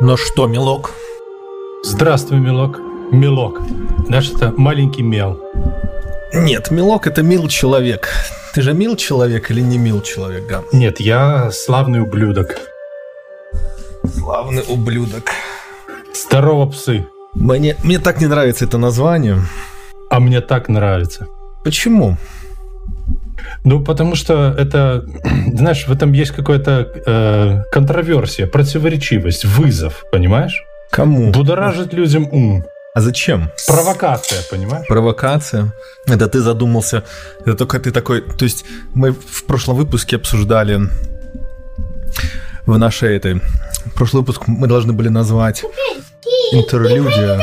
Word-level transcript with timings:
Ну 0.00 0.16
что, 0.16 0.46
милок? 0.46 0.92
Здравствуй, 1.82 2.38
милок. 2.38 2.78
Милок. 3.10 3.60
Знаешь, 4.06 4.30
это 4.30 4.54
маленький 4.56 5.02
мел. 5.02 5.40
Нет, 6.32 6.70
милок 6.70 7.08
это 7.08 7.24
мил 7.24 7.48
человек. 7.48 8.08
Ты 8.54 8.62
же 8.62 8.74
мил 8.74 8.94
человек 8.94 9.50
или 9.50 9.60
не 9.60 9.76
мил 9.76 10.00
человек, 10.02 10.46
Ган? 10.46 10.62
Нет, 10.72 11.00
я 11.00 11.50
славный 11.50 12.00
ублюдок. 12.00 12.60
Славный 14.04 14.62
ублюдок. 14.68 15.32
Здорово, 16.14 16.70
псы. 16.70 17.04
Мне, 17.34 17.74
мне 17.82 17.98
так 17.98 18.20
не 18.20 18.28
нравится 18.28 18.66
это 18.66 18.78
название. 18.78 19.40
А 20.10 20.20
мне 20.20 20.40
так 20.40 20.68
нравится. 20.68 21.26
Почему? 21.64 22.16
Ну, 23.68 23.84
потому 23.84 24.14
что 24.14 24.54
это, 24.56 25.04
знаешь, 25.52 25.86
в 25.86 25.92
этом 25.92 26.12
есть 26.12 26.30
какая-то 26.30 26.88
э, 27.06 27.62
контроверсия, 27.70 28.46
противоречивость, 28.46 29.44
вызов, 29.44 30.06
понимаешь? 30.10 30.64
Кому? 30.90 31.32
Будоражит 31.32 31.92
людям 31.92 32.26
ум. 32.32 32.64
А 32.94 33.02
зачем? 33.02 33.50
Провокация, 33.66 34.38
понимаешь? 34.50 34.86
Провокация. 34.88 35.74
Это 36.06 36.28
ты 36.28 36.40
задумался. 36.40 37.04
Это 37.40 37.56
только 37.56 37.78
ты 37.78 37.90
такой. 37.90 38.22
То 38.22 38.44
есть 38.46 38.64
мы 38.94 39.12
в 39.12 39.44
прошлом 39.44 39.76
выпуске 39.76 40.16
обсуждали 40.16 40.80
в 42.64 42.78
нашей 42.78 43.16
этой. 43.18 43.42
Прошлый 43.94 44.22
выпуск 44.22 44.44
мы 44.46 44.66
должны 44.66 44.94
были 44.94 45.10
назвать 45.10 45.62
интерлюдия. 46.52 47.38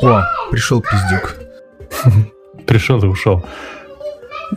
О, 0.00 0.22
пришел 0.50 0.80
пиздюк. 0.80 1.36
Пришел 2.66 3.04
и 3.04 3.06
ушел. 3.06 3.44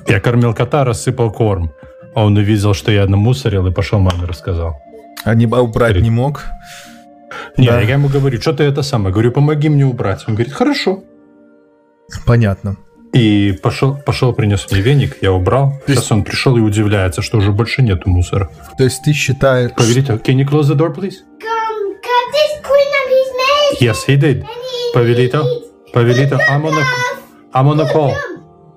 Я 0.07 0.19
кормил 0.19 0.53
кота, 0.53 0.83
рассыпал 0.83 1.31
корм. 1.31 1.71
А 2.15 2.25
он 2.25 2.37
увидел, 2.37 2.73
что 2.73 2.91
я 2.91 3.05
намусорил 3.05 3.67
и 3.67 3.71
пошел 3.71 3.99
маме 3.99 4.25
рассказал. 4.25 4.81
А 5.23 5.35
не 5.35 5.45
а 5.45 5.61
убрать 5.61 6.01
не 6.01 6.09
мог? 6.09 6.43
Не, 7.57 7.67
да. 7.67 7.81
я 7.81 7.93
ему 7.93 8.07
говорю, 8.07 8.41
что 8.41 8.53
ты 8.53 8.63
это 8.63 8.81
самое? 8.81 9.13
Говорю, 9.13 9.31
помоги 9.31 9.69
мне 9.69 9.85
убрать. 9.85 10.23
Он 10.27 10.35
говорит, 10.35 10.53
хорошо. 10.53 11.03
Понятно. 12.25 12.77
И 13.13 13.57
пошел, 13.63 13.95
пошел, 13.95 14.33
принес 14.33 14.67
мне 14.71 14.81
веник, 14.81 15.17
я 15.21 15.31
убрал. 15.31 15.71
То 15.85 15.93
Сейчас 15.93 15.97
есть... 15.97 16.11
он 16.11 16.23
пришел 16.23 16.57
и 16.57 16.61
удивляется, 16.61 17.21
что 17.21 17.37
уже 17.37 17.51
больше 17.51 17.81
нету 17.81 18.09
мусора. 18.09 18.49
То 18.77 18.83
есть 18.83 19.03
ты 19.03 19.13
считаешь... 19.13 19.71
Поверите, 19.75 20.13
can 20.13 20.35
you 20.35 20.47
close 20.47 20.67
the 20.67 20.75
door, 20.75 20.93
please? 20.93 21.17
Yes, 23.79 24.05
he 24.07 24.17
did. 24.17 24.43
Павелито, 24.93 25.43
Павелито, 25.93 26.37
I'm 26.49 26.65
on 26.65 26.73
a, 26.73 26.83
I'm 27.53 27.67
on 27.67 27.79
a 27.79 27.91
call. 27.91 28.13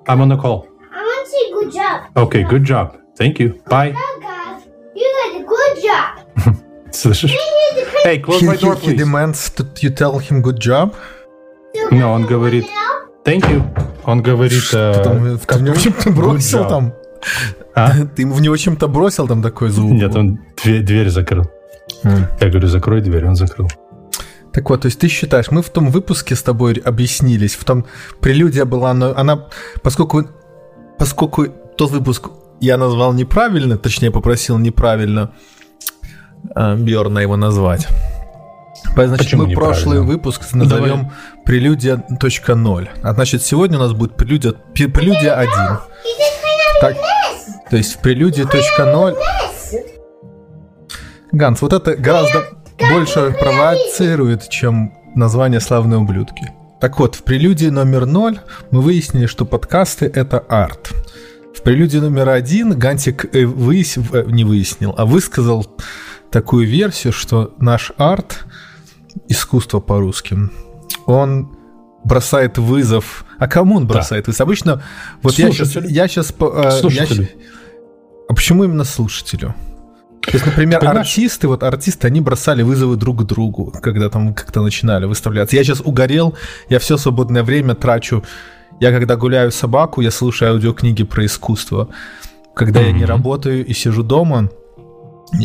I'm 0.07 0.21
on 0.21 0.31
a 0.31 0.37
call. 0.37 0.72
Good 1.73 1.81
job. 1.81 2.23
Okay, 2.23 2.43
good 2.43 2.63
job. 2.63 2.95
Thank 3.17 3.39
you. 3.39 3.53
Bye. 3.69 3.93
You 4.95 5.07
did 5.17 5.41
a 5.41 5.45
good 5.45 5.73
job. 5.83 6.55
Слышишь? 6.91 7.35
Hey, 8.05 8.19
close 8.19 8.41
He, 8.41 8.45
my 8.47 8.55
door, 8.57 8.75
he, 8.75 8.81
he 8.81 8.87
please. 8.93 8.97
demands 8.97 9.49
that 9.55 9.81
you 9.83 9.89
tell 9.89 10.19
him 10.19 10.41
good 10.41 10.59
job. 10.59 10.93
No, 11.91 12.13
он 12.13 12.25
говорит, 12.25 12.65
thank 13.25 13.43
you. 13.49 13.63
Он 14.05 14.21
говорит, 14.21 14.63
э, 14.73 14.93
Потом, 14.97 15.37
ты 15.39 15.57
в 15.57 15.61
него 15.63 15.75
чем-то 15.75 16.11
бросил 16.11 16.59
job. 16.63 16.69
там. 16.69 16.93
А? 17.75 17.91
Ты 18.15 18.23
ему 18.23 18.33
в 18.33 18.41
него 18.41 18.55
чем-то 18.57 18.87
бросил 18.87 19.27
там 19.27 19.41
такой 19.41 19.69
звук. 19.69 19.91
Нет, 19.91 20.15
он 20.15 20.39
дверь, 20.61 20.83
дверь 20.83 21.09
закрыл. 21.09 21.45
М. 22.03 22.27
Я 22.41 22.49
говорю, 22.49 22.67
закрой 22.67 23.01
дверь, 23.01 23.25
он 23.25 23.35
закрыл. 23.35 23.69
Так 24.51 24.69
вот, 24.69 24.81
то 24.81 24.87
есть 24.87 24.99
ты 24.99 25.07
считаешь, 25.07 25.49
мы 25.49 25.63
в 25.63 25.69
том 25.69 25.89
выпуске 25.89 26.35
с 26.35 26.43
тобой 26.43 26.73
объяснились, 26.85 27.55
в 27.55 27.63
том 27.63 27.85
прелюдия 28.19 28.65
была, 28.65 28.93
но 28.93 29.15
она, 29.17 29.47
поскольку, 29.81 30.25
поскольку 30.99 31.47
тот 31.77 31.91
выпуск 31.91 32.29
я 32.59 32.77
назвал 32.77 33.13
неправильно, 33.13 33.77
точнее 33.77 34.11
попросил 34.11 34.57
неправильно 34.57 35.31
э, 36.55 36.75
Бьорна 36.75 37.19
его 37.19 37.35
назвать. 37.35 37.87
Значит, 38.95 39.17
Почему 39.17 39.45
мы 39.47 39.53
прошлый 39.53 40.01
выпуск 40.01 40.41
назовем 40.53 41.11
прелюдия 41.45 42.03
.0. 42.09 42.89
А 43.01 43.13
значит, 43.13 43.41
сегодня 43.43 43.77
у 43.77 43.81
нас 43.81 43.93
будет 43.93 44.15
прелюдия, 44.15 44.53
прелюдия 44.73 45.33
1. 45.33 45.51
Так, 46.81 46.95
то 47.69 47.77
есть 47.77 47.95
в 47.95 48.01
прелюдии 48.01 48.43
.0 48.43 49.17
Ганс, 51.31 51.61
вот 51.61 51.73
это 51.73 51.95
гораздо 51.95 52.45
больше 52.77 53.35
провоцирует, 53.39 54.49
чем 54.49 54.93
название 55.15 55.59
«Славные 55.59 55.97
ублюдки». 55.97 56.51
Так 56.79 56.99
вот, 56.99 57.15
в 57.15 57.23
прелюдии 57.23 57.67
номер 57.67 58.05
0 58.05 58.39
мы 58.69 58.81
выяснили, 58.81 59.25
что 59.25 59.45
подкасты— 59.45 60.05
это 60.13 60.39
арт. 60.39 60.91
В 61.53 61.61
прелюдии 61.61 61.99
номер 61.99 62.29
один 62.29 62.77
Гантик 62.77 63.25
э, 63.35 63.43
выяс- 63.43 63.99
э, 64.11 64.25
не 64.27 64.43
выяснил, 64.43 64.93
а 64.97 65.05
высказал 65.05 65.65
такую 66.31 66.67
версию, 66.67 67.13
что 67.13 67.53
наш 67.59 67.91
арт, 67.97 68.45
искусство 69.27 69.79
по-русски, 69.79 70.37
он 71.05 71.55
бросает 72.03 72.57
вызов. 72.57 73.25
А 73.37 73.47
кому 73.47 73.75
он 73.77 73.87
бросает 73.87 74.27
вызов? 74.27 74.41
Обычно, 74.41 74.81
вот 75.21 75.35
я 75.35 75.51
сейчас, 75.51 75.75
я 75.75 76.07
сейчас, 76.07 76.33
Слушателю. 76.79 77.29
а 78.27 78.33
почему 78.33 78.63
именно 78.63 78.83
слушателю? 78.83 79.55
То 80.21 80.31
есть, 80.31 80.45
например, 80.45 80.79
понимаешь? 80.79 81.07
артисты, 81.07 81.47
вот 81.49 81.63
артисты, 81.63 82.07
они 82.07 82.21
бросали 82.21 82.63
вызовы 82.63 82.95
друг 82.95 83.25
другу, 83.25 83.73
когда 83.81 84.09
там 84.09 84.33
как-то 84.33 84.61
начинали 84.61 85.05
выставляться. 85.05 85.55
Я 85.55 85.63
сейчас 85.63 85.81
угорел, 85.81 86.33
я 86.69 86.79
все 86.79 86.97
свободное 86.97 87.43
время 87.43 87.75
трачу. 87.75 88.23
Я 88.83 88.91
когда 88.91 89.15
гуляю 89.15 89.49
собаку, 89.53 90.01
я 90.01 90.11
слушаю 90.11 90.51
аудиокниги 90.51 91.05
про 91.05 91.25
искусство. 91.25 91.87
Когда 92.53 92.81
я 92.81 92.91
не 92.91 93.05
работаю 93.05 93.65
и 93.65 93.73
сижу 93.73 94.03
дома, 94.03 94.49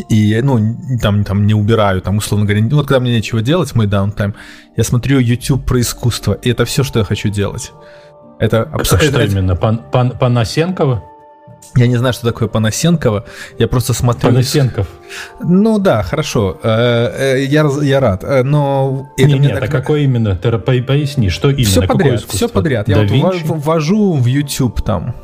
и, 0.09 0.41
ну, 0.43 0.59
там, 1.01 1.23
там 1.23 1.47
не 1.47 1.53
убираю, 1.53 2.01
там, 2.01 2.17
условно 2.17 2.45
говоря, 2.45 2.61
ну, 2.69 2.75
вот 2.75 2.87
когда 2.87 2.99
мне 2.99 3.15
нечего 3.15 3.41
делать, 3.41 3.73
мой 3.75 3.87
даунтайм, 3.87 4.35
я 4.75 4.83
смотрю 4.83 5.19
YouTube 5.19 5.65
про 5.65 5.79
искусство, 5.79 6.33
и 6.33 6.49
это 6.49 6.65
все, 6.65 6.83
что 6.83 6.99
я 6.99 7.05
хочу 7.05 7.29
делать. 7.29 7.71
Это 8.39 8.63
А 8.63 8.75
абсолютно... 8.75 9.09
что 9.09 9.23
именно? 9.23 9.55
Пан, 9.55 9.83
пан, 9.89 10.11
Панасенкова? 10.19 11.01
Я 11.75 11.87
не 11.87 11.97
знаю, 11.97 12.13
что 12.13 12.25
такое 12.27 12.47
Панасенкова, 12.47 13.25
я 13.59 13.67
просто 13.67 13.93
смотрю... 13.93 14.29
Панасенков. 14.31 14.87
Ну 15.39 15.77
да, 15.77 16.01
хорошо. 16.03 16.59
Э, 16.63 17.35
э, 17.37 17.43
Я, 17.45 17.69
я 17.83 17.99
рад. 17.99 18.23
Э, 18.23 18.43
Но 18.43 19.11
это 19.17 19.27
Не, 19.29 19.39
нет, 19.39 19.57
а 19.57 19.61
так- 19.61 19.71
какое 19.71 20.01
именно? 20.01 20.35
Ты 20.35 20.51
по- 20.57 20.73
поясни, 20.81 21.29
что 21.29 21.51
именно? 21.51 21.65
Все 21.65 21.81
Какое 21.81 21.97
подряд, 21.97 22.15
искусство? 22.15 22.37
все 22.37 22.49
подряд. 22.49 22.87
Я 22.89 22.95
Да 22.95 23.01
вот 23.01 23.11
Винчи? 23.11 23.23
ввожу- 23.25 23.53
ввожу 23.59 24.13
в 24.13 24.25
YouTube 24.25 24.81
там 24.81 25.15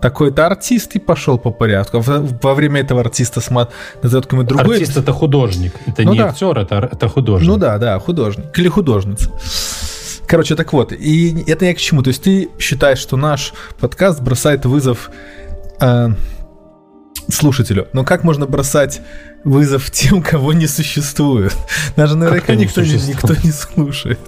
такой-то 0.00 0.46
артист 0.46 0.96
и 0.96 0.98
пошел 0.98 1.38
по 1.38 1.50
порядку. 1.50 2.00
Во, 2.00 2.26
во 2.42 2.54
время 2.54 2.80
этого 2.80 3.00
артиста 3.00 3.40
смотрит 3.40 3.74
какой-нибудь 4.02 4.46
другой. 4.46 4.76
Артист 4.76 4.96
это 4.96 5.12
художник. 5.12 5.74
Это 5.86 6.02
Ну 6.02 6.12
не 6.12 6.18
да. 6.18 6.28
актер, 6.28 6.58
это, 6.58 6.88
это 6.90 7.08
художник. 7.08 7.48
Ну 7.48 7.56
да, 7.58 7.78
да, 7.78 7.98
художник. 7.98 8.58
Или 8.58 8.68
художница. 8.68 9.30
Короче, 10.26 10.56
так 10.56 10.72
вот, 10.72 10.92
и 10.92 11.44
это 11.46 11.66
я 11.66 11.74
к 11.74 11.78
чему? 11.78 12.02
То 12.02 12.08
есть 12.08 12.22
ты 12.22 12.48
считаешь, 12.58 12.98
что 12.98 13.16
наш 13.16 13.52
подкаст 13.78 14.22
бросает 14.22 14.64
вызов 14.64 15.10
э, 15.82 16.08
слушателю. 17.28 17.88
Но 17.92 18.04
как 18.04 18.24
можно 18.24 18.46
бросать 18.46 19.02
вызов 19.44 19.90
тем, 19.92 20.22
кого 20.22 20.52
не 20.52 20.66
существует? 20.66 21.56
Даже 21.96 22.16
наверняка 22.16 22.54
никто, 22.54 22.82
не, 22.82 22.94
никто 22.94 23.34
не 23.42 23.50
слушает. 23.50 24.20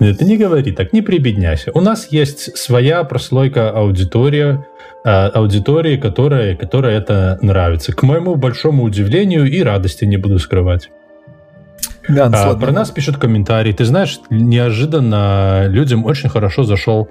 Нет, 0.00 0.18
ты 0.18 0.24
не 0.24 0.38
говори 0.38 0.72
так, 0.72 0.92
не 0.92 1.02
прибедняйся. 1.02 1.70
У 1.74 1.80
нас 1.80 2.08
есть 2.10 2.56
своя 2.56 3.04
прослойка 3.04 3.70
аудитория, 3.70 4.66
э, 5.04 5.10
аудитории, 5.10 5.96
которая, 5.98 6.56
которая 6.56 6.98
это 6.98 7.38
нравится. 7.42 7.92
К 7.92 8.02
моему 8.02 8.34
большому 8.36 8.84
удивлению 8.84 9.44
и 9.44 9.62
радости 9.62 10.04
не 10.06 10.16
буду 10.16 10.38
скрывать. 10.38 10.90
Ганс, 12.08 12.36
А, 12.36 12.48
ладно. 12.48 12.66
про 12.66 12.72
нас 12.72 12.90
пишут 12.90 13.18
комментарии. 13.18 13.72
Ты 13.72 13.84
знаешь, 13.84 14.18
неожиданно 14.30 15.66
людям 15.68 16.04
очень 16.04 16.28
хорошо 16.28 16.64
зашел. 16.64 17.10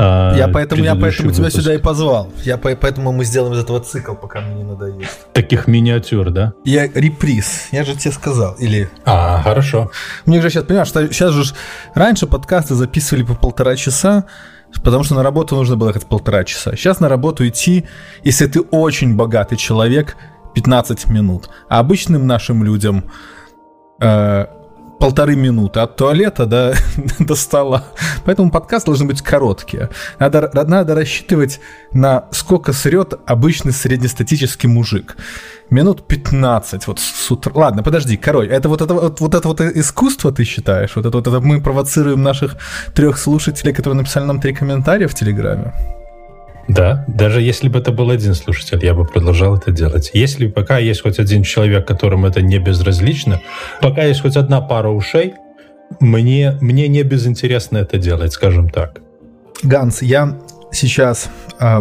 А, 0.00 0.34
Я 0.36 0.46
поэтому, 0.48 0.84
я 0.84 0.94
поэтому 0.94 1.32
тебя 1.32 1.44
выпуск. 1.46 1.60
сюда 1.60 1.74
и 1.74 1.78
позвал. 1.78 2.28
Я 2.44 2.56
по- 2.56 2.74
поэтому 2.76 3.10
мы 3.12 3.24
сделаем 3.24 3.54
из 3.54 3.58
этого 3.64 3.80
цикл, 3.80 4.14
пока 4.14 4.40
мне 4.40 4.54
не 4.54 4.64
надоест. 4.64 5.32
Таких 5.32 5.66
миниатюр, 5.66 6.30
да? 6.30 6.52
Я 6.64 6.86
реприз. 6.86 7.68
Я 7.72 7.84
же 7.84 7.94
тебе 7.96 8.12
сказал. 8.12 8.54
Или 8.60 8.88
А, 9.04 9.42
хорошо. 9.42 9.90
Мне 10.26 10.40
же 10.40 10.50
сейчас, 10.50 10.64
понимаешь, 10.64 10.88
что 10.88 11.06
сейчас 11.12 11.32
же 11.32 11.52
раньше 11.94 12.26
подкасты 12.26 12.74
записывали 12.74 13.24
по 13.24 13.34
полтора 13.34 13.74
часа, 13.76 14.24
потому 14.84 15.02
что 15.02 15.14
на 15.16 15.22
работу 15.22 15.56
нужно 15.56 15.76
было 15.76 15.88
ехать 15.88 16.06
полтора 16.06 16.44
часа. 16.44 16.76
Сейчас 16.76 17.00
на 17.00 17.08
работу 17.08 17.46
идти, 17.48 17.84
если 18.22 18.46
ты 18.46 18.60
очень 18.60 19.16
богатый 19.16 19.56
человек, 19.56 20.16
15 20.54 21.06
минут. 21.08 21.50
А 21.68 21.78
обычным 21.80 22.26
нашим 22.26 22.62
людям 22.62 23.04
э, 24.00 24.46
полторы 24.98 25.36
минуты 25.36 25.80
от 25.80 25.96
туалета 25.96 26.46
до, 26.46 26.74
до 27.18 27.34
стола. 27.34 27.84
Поэтому 28.24 28.50
подкаст 28.50 28.86
должны 28.86 29.06
быть 29.06 29.22
короткие. 29.22 29.90
Надо, 30.18 30.50
надо 30.52 30.94
рассчитывать 30.94 31.60
на 31.92 32.26
сколько 32.30 32.72
срет 32.72 33.14
обычный 33.26 33.72
среднестатический 33.72 34.68
мужик. 34.68 35.16
Минут 35.70 36.06
15 36.06 36.86
вот 36.86 36.98
с 36.98 37.30
утра. 37.30 37.52
Ладно, 37.54 37.82
подожди, 37.82 38.16
король, 38.16 38.48
это 38.48 38.68
вот 38.68 38.82
это 38.82 38.94
вот, 38.94 39.20
вот 39.20 39.34
это 39.34 39.48
вот 39.48 39.60
искусство 39.60 40.32
ты 40.32 40.44
считаешь? 40.44 40.96
Вот 40.96 41.06
это 41.06 41.16
вот 41.16 41.26
это 41.26 41.40
мы 41.40 41.60
провоцируем 41.60 42.22
наших 42.22 42.56
трех 42.94 43.18
слушателей, 43.18 43.74
которые 43.74 43.98
написали 43.98 44.24
нам 44.24 44.40
три 44.40 44.54
комментария 44.54 45.08
в 45.08 45.14
Телеграме? 45.14 45.74
Да, 46.68 47.04
даже 47.08 47.40
если 47.40 47.68
бы 47.68 47.78
это 47.78 47.92
был 47.92 48.10
один 48.10 48.34
слушатель, 48.34 48.84
я 48.84 48.94
бы 48.94 49.06
продолжал 49.06 49.56
это 49.56 49.72
делать. 49.72 50.10
Если 50.12 50.48
пока 50.48 50.78
есть 50.78 51.02
хоть 51.02 51.18
один 51.18 51.42
человек, 51.42 51.86
которому 51.86 52.26
это 52.26 52.42
не 52.42 52.58
безразлично, 52.58 53.40
пока 53.80 54.04
есть 54.04 54.20
хоть 54.20 54.36
одна 54.36 54.60
пара 54.60 54.90
ушей, 54.90 55.34
мне, 56.00 56.58
мне 56.60 56.88
не 56.88 57.02
безинтересно 57.02 57.78
это 57.78 57.96
делать, 57.96 58.32
скажем 58.32 58.68
так. 58.68 59.00
Ганс, 59.62 60.02
я 60.02 60.38
сейчас 60.70 61.30
э, 61.58 61.80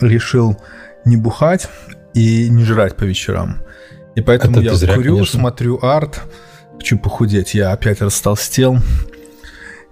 решил 0.00 0.56
не 1.04 1.16
бухать 1.16 1.68
и 2.14 2.48
не 2.48 2.64
жрать 2.64 2.96
по 2.96 3.02
вечерам. 3.02 3.62
И 4.14 4.20
поэтому 4.20 4.58
Это 4.58 4.66
я 4.66 4.74
зря, 4.74 4.94
курю, 4.94 5.14
конечно. 5.16 5.40
смотрю 5.40 5.78
арт, 5.82 6.22
хочу 6.76 6.98
похудеть. 6.98 7.54
Я 7.54 7.72
опять 7.72 8.00
растолстел. 8.00 8.78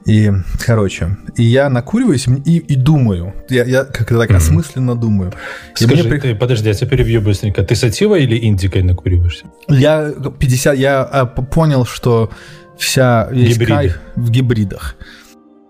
И, 0.07 0.31
короче, 0.67 1.17
и 1.37 1.43
я 1.45 1.71
накуриваюсь 1.71 2.27
и, 2.45 2.59
и 2.59 2.77
думаю. 2.77 3.33
Я, 3.49 3.65
я 3.65 3.85
как-то 3.85 4.19
так 4.19 4.31
осмысленно 4.33 4.95
думаю. 4.95 5.33
И 5.81 5.85
Скажи, 5.85 6.03
мне 6.03 6.11
при- 6.11 6.21
ты, 6.21 6.35
подожди, 6.35 6.69
я 6.69 6.75
тебя 6.75 6.89
перебью 6.91 7.23
быстренько. 7.23 7.63
Ты 7.63 7.75
сатива 7.75 8.17
или 8.19 8.37
индикой 8.45 8.83
накуриваешься? 8.83 9.47
Я 9.69 10.13
50, 10.39 10.77
я 10.77 11.03
а, 11.03 11.25
понял, 11.27 11.87
что 11.87 12.31
вся 12.77 13.29
весь 13.31 13.55
Гибриды. 13.55 13.73
кайф 13.73 13.99
в 14.17 14.31
гибридах. 14.31 14.97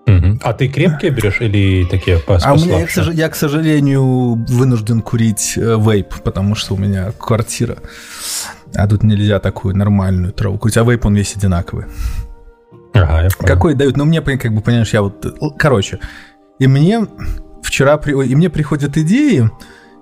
Мгм. 0.06 0.40
А 0.42 0.52
ты 0.52 0.69
крепкие 0.69 1.12
берешь 1.12 1.40
или 1.40 1.86
такие 1.86 2.19
пос- 2.19 2.40
А 2.42 2.52
у 2.54 2.56
меня, 2.56 2.81
я, 2.81 2.86
к 2.86 2.90
сож- 2.90 3.14
я, 3.14 3.28
к 3.28 3.36
сожалению, 3.36 4.34
вынужден 4.48 5.00
курить 5.00 5.54
э, 5.56 5.78
вейп, 5.81 6.08
потому 6.25 6.54
что 6.56 6.75
у 6.75 6.76
меня 6.76 7.12
квартира. 7.12 7.76
А 8.75 8.86
тут 8.88 9.02
нельзя 9.04 9.38
такую 9.38 9.76
нормальную 9.76 10.32
траву 10.32 10.58
курить. 10.58 10.76
А 10.76 10.82
вейп, 10.82 11.06
он 11.06 11.14
весь 11.14 11.36
одинаковый. 11.36 11.84
Ага, 12.94 13.23
я 13.25 13.29
понял. 13.31 13.55
Какой 13.55 13.75
дают? 13.75 13.96
Ну, 13.96 14.05
мне, 14.05 14.20
как 14.23 14.52
бы, 14.55 14.61
понимаешь, 14.61 14.93
я 14.94 15.02
вот... 15.02 15.26
Короче, 15.58 15.99
и 16.58 16.67
мне 16.67 17.06
вчера... 17.62 17.96
при- 17.99 18.12
И 18.26 18.35
мне 18.37 18.49
приходят 18.50 18.96
идеи, 18.96 19.50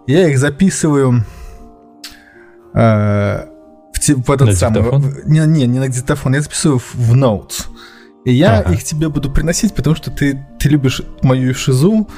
я 0.07 0.29
их 0.29 0.39
записываю 0.39 1.25
э, 2.75 3.47
в, 3.93 3.99
те- 4.01 4.15
в 4.15 4.31
этот 4.31 4.49
На 4.49 4.53
самый... 4.55 4.83
в- 4.83 5.27
Не, 5.29 5.41
не, 5.47 5.67
не 5.67 5.79
на 5.79 5.89
диктофон, 5.89 6.35
я 6.35 6.41
записываю 6.43 6.79
в, 6.79 6.95
в 6.95 7.15
Notes. 7.15 7.67
И 8.25 8.33
я 8.33 8.59
Ага. 8.61 8.75
их 8.75 8.85
тебе 8.85 9.09
буду 9.09 9.31
приносить, 9.33 9.75
потому 9.75 9.97
что 9.97 10.11
ты, 10.11 10.47
ты 10.59 10.69
любишь 10.69 11.03
мою 11.23 11.55
шизу, 11.55 12.09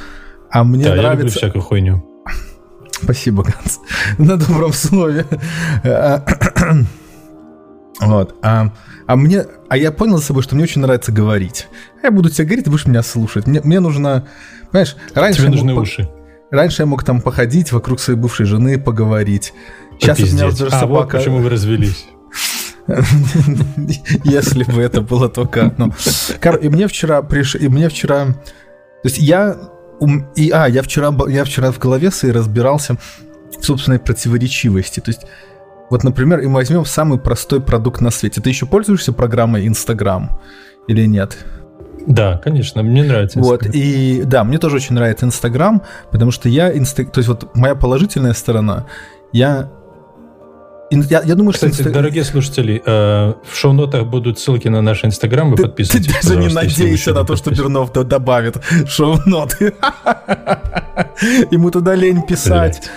а 0.51 0.65
мне 0.65 0.85
Да, 0.85 0.91
я 0.91 0.95
люблю 0.97 1.09
нравится... 1.11 1.39
всякую 1.39 1.63
хуйню. 1.63 2.05
Спасибо, 2.91 3.43
Ганс. 3.45 3.81
На 4.19 4.37
добром 4.37 4.73
слове. 4.73 5.25
Вот. 8.01 8.35
А, 8.43 8.73
а 9.07 9.17
мне, 9.17 9.45
а 9.69 9.77
я 9.77 9.93
понял 9.93 10.19
за 10.19 10.25
собой, 10.25 10.43
что 10.43 10.55
мне 10.55 10.65
очень 10.65 10.81
нравится 10.81 11.13
говорить. 11.13 11.69
Я 12.03 12.11
буду 12.11 12.29
тебе 12.31 12.45
говорить, 12.47 12.65
ты 12.65 12.71
будешь 12.71 12.87
меня 12.87 13.03
слушать. 13.03 13.47
Мне, 13.47 13.61
мне 13.63 13.81
нужно, 13.81 14.27
понимаешь, 14.71 14.97
раньше 15.15 15.43
Тебе 15.43 15.51
нужны 15.51 15.75
по- 15.75 15.81
уши. 15.81 16.09
раньше 16.51 16.83
я 16.83 16.87
мог 16.87 17.05
там 17.05 17.21
походить 17.21 17.71
вокруг 17.73 18.01
своей 18.01 18.19
бывшей 18.19 18.47
жены, 18.47 18.79
поговорить. 18.81 19.55
Сейчас 20.01 20.19
у 20.19 20.23
меня 20.23 20.45
Попиздеть. 20.45 20.53
уже 20.55 20.67
А 20.67 20.81
вот 20.81 20.81
собака. 20.81 21.17
почему 21.19 21.39
вы 21.39 21.49
развелись. 21.51 22.07
Если 24.25 24.65
бы 24.65 24.83
это 24.83 25.01
было 25.01 25.29
только 25.29 25.67
одно. 25.67 25.91
И 26.61 26.69
мне 26.69 26.87
вчера 26.89 27.23
приш... 27.23 27.55
и 27.55 27.69
мне 27.69 27.89
вчера... 27.89 28.27
То 28.27 28.35
есть 29.09 29.19
я... 29.19 29.57
И, 30.37 30.51
а, 30.51 30.67
я 30.67 30.83
вчера, 30.83 31.15
я 31.29 31.45
вчера 31.45 31.71
в 31.71 31.79
голове 31.79 32.11
своей 32.11 32.35
разбирался 32.35 32.97
в 33.59 33.65
собственной 33.65 33.99
противоречивости. 34.01 35.01
То 35.01 35.11
есть 35.11 35.23
вот, 35.91 36.03
например, 36.03 36.41
и 36.41 36.47
мы 36.47 36.55
возьмем 36.55 36.85
самый 36.85 37.19
простой 37.19 37.61
продукт 37.61 38.01
на 38.01 38.11
свете. 38.11 38.41
Ты 38.41 38.49
еще 38.49 38.67
пользуешься 38.67 39.13
программой 39.13 39.67
Instagram 39.67 40.39
или 40.89 41.07
нет? 41.07 41.37
Да, 42.07 42.39
конечно, 42.39 42.83
мне 42.83 43.03
нравится. 43.03 43.39
Вот, 43.39 43.63
Инстаграм. 43.67 43.83
и 43.83 44.23
да, 44.25 44.45
мне 44.45 44.59
тоже 44.59 44.77
очень 44.77 44.95
нравится 44.95 45.25
Инстаграм, 45.27 45.83
потому 46.11 46.31
что 46.31 46.49
я, 46.49 46.77
инста... 46.77 47.05
то 47.05 47.19
есть 47.19 47.29
вот 47.29 47.55
моя 47.55 47.75
положительная 47.75 48.35
сторона, 48.35 48.87
я... 49.33 49.71
Я, 50.91 51.23
я 51.23 51.35
думаю, 51.35 51.55
что 51.55 51.69
Кстати, 51.69 51.89
Инста- 51.89 51.93
дорогие 51.93 52.25
слушатели, 52.25 52.81
э, 52.85 53.33
в 53.43 53.57
шоу-нотах 53.57 54.07
будут 54.07 54.39
ссылки 54.39 54.69
на 54.69 54.81
наш 54.81 55.05
инстаграм, 55.05 55.51
вы 55.51 55.57
Ты, 55.57 55.63
подписывайтесь. 55.65 56.15
ты 56.21 56.29
даже 56.29 56.85
не 56.85 56.93
еще 56.93 57.13
на 57.15 57.25
то, 57.25 57.37
что. 57.37 57.51
Бернов 57.51 57.93
добавит 57.93 58.63
шоу-ноты. 58.87 59.75
Ему 61.51 61.71
туда 61.71 61.95
лень 61.95 62.23
писать. 62.23 62.91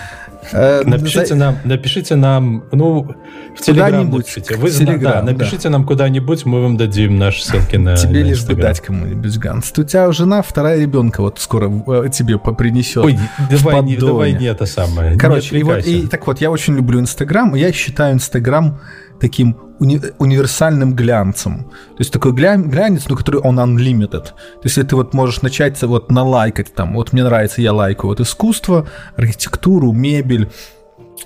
Напишите 0.84 1.26
за- 1.26 1.34
нам, 1.36 1.56
напишите 1.64 2.14
нам, 2.16 2.64
ну, 2.72 3.14
в 3.56 3.60
Телеграм 3.60 4.10
напишите. 4.10 4.56
Вы 4.56 4.70
Телеграм, 4.70 5.00
да, 5.00 5.20
да. 5.22 5.32
напишите 5.32 5.68
нам 5.68 5.84
куда-нибудь, 5.84 6.44
мы 6.46 6.62
вам 6.62 6.76
дадим 6.76 7.18
наши 7.18 7.44
ссылки 7.44 7.76
на 7.76 7.96
Тебе 7.96 8.24
на 8.24 8.28
лишь 8.28 8.44
бы 8.44 8.54
дать 8.54 8.80
кому-нибудь, 8.80 9.36
Ганс. 9.38 9.72
У 9.76 9.82
тебя 9.84 10.10
жена 10.12 10.42
вторая 10.42 10.78
ребенка 10.80 11.20
вот 11.20 11.38
скоро 11.38 11.70
э, 11.86 12.08
тебе 12.12 12.38
по- 12.38 12.52
принесет. 12.52 13.04
Ой, 13.04 13.18
давай 13.50 13.82
не, 13.82 13.96
давай 13.96 14.32
не 14.32 14.46
это 14.46 14.66
самое. 14.66 15.16
Короче, 15.18 15.58
и, 15.58 15.62
вот, 15.62 15.86
и 15.86 16.06
так 16.06 16.26
вот, 16.26 16.40
я 16.40 16.50
очень 16.50 16.74
люблю 16.76 17.00
Инстаграм, 17.00 17.54
я 17.54 17.72
считаю 17.72 18.14
Инстаграм 18.14 18.80
таким 19.20 19.56
уни- 19.80 20.14
универсальным 20.18 20.94
глянцем. 20.94 21.64
То 21.64 22.00
есть 22.00 22.12
такой 22.12 22.32
гля- 22.32 22.62
глянец, 22.62 23.08
но 23.08 23.16
который 23.16 23.40
он 23.40 23.58
unlimited. 23.58 24.24
То 24.24 24.64
есть 24.64 24.76
ты 24.76 24.96
вот 24.96 25.14
можешь 25.14 25.42
начать 25.42 25.80
вот 25.82 26.10
налайкать 26.10 26.74
там, 26.74 26.94
вот 26.94 27.12
мне 27.12 27.24
нравится, 27.24 27.62
я 27.62 27.72
лайкаю 27.72 28.08
вот 28.08 28.20
искусство, 28.20 28.86
архитектуру, 29.16 29.92
мебель. 29.92 30.50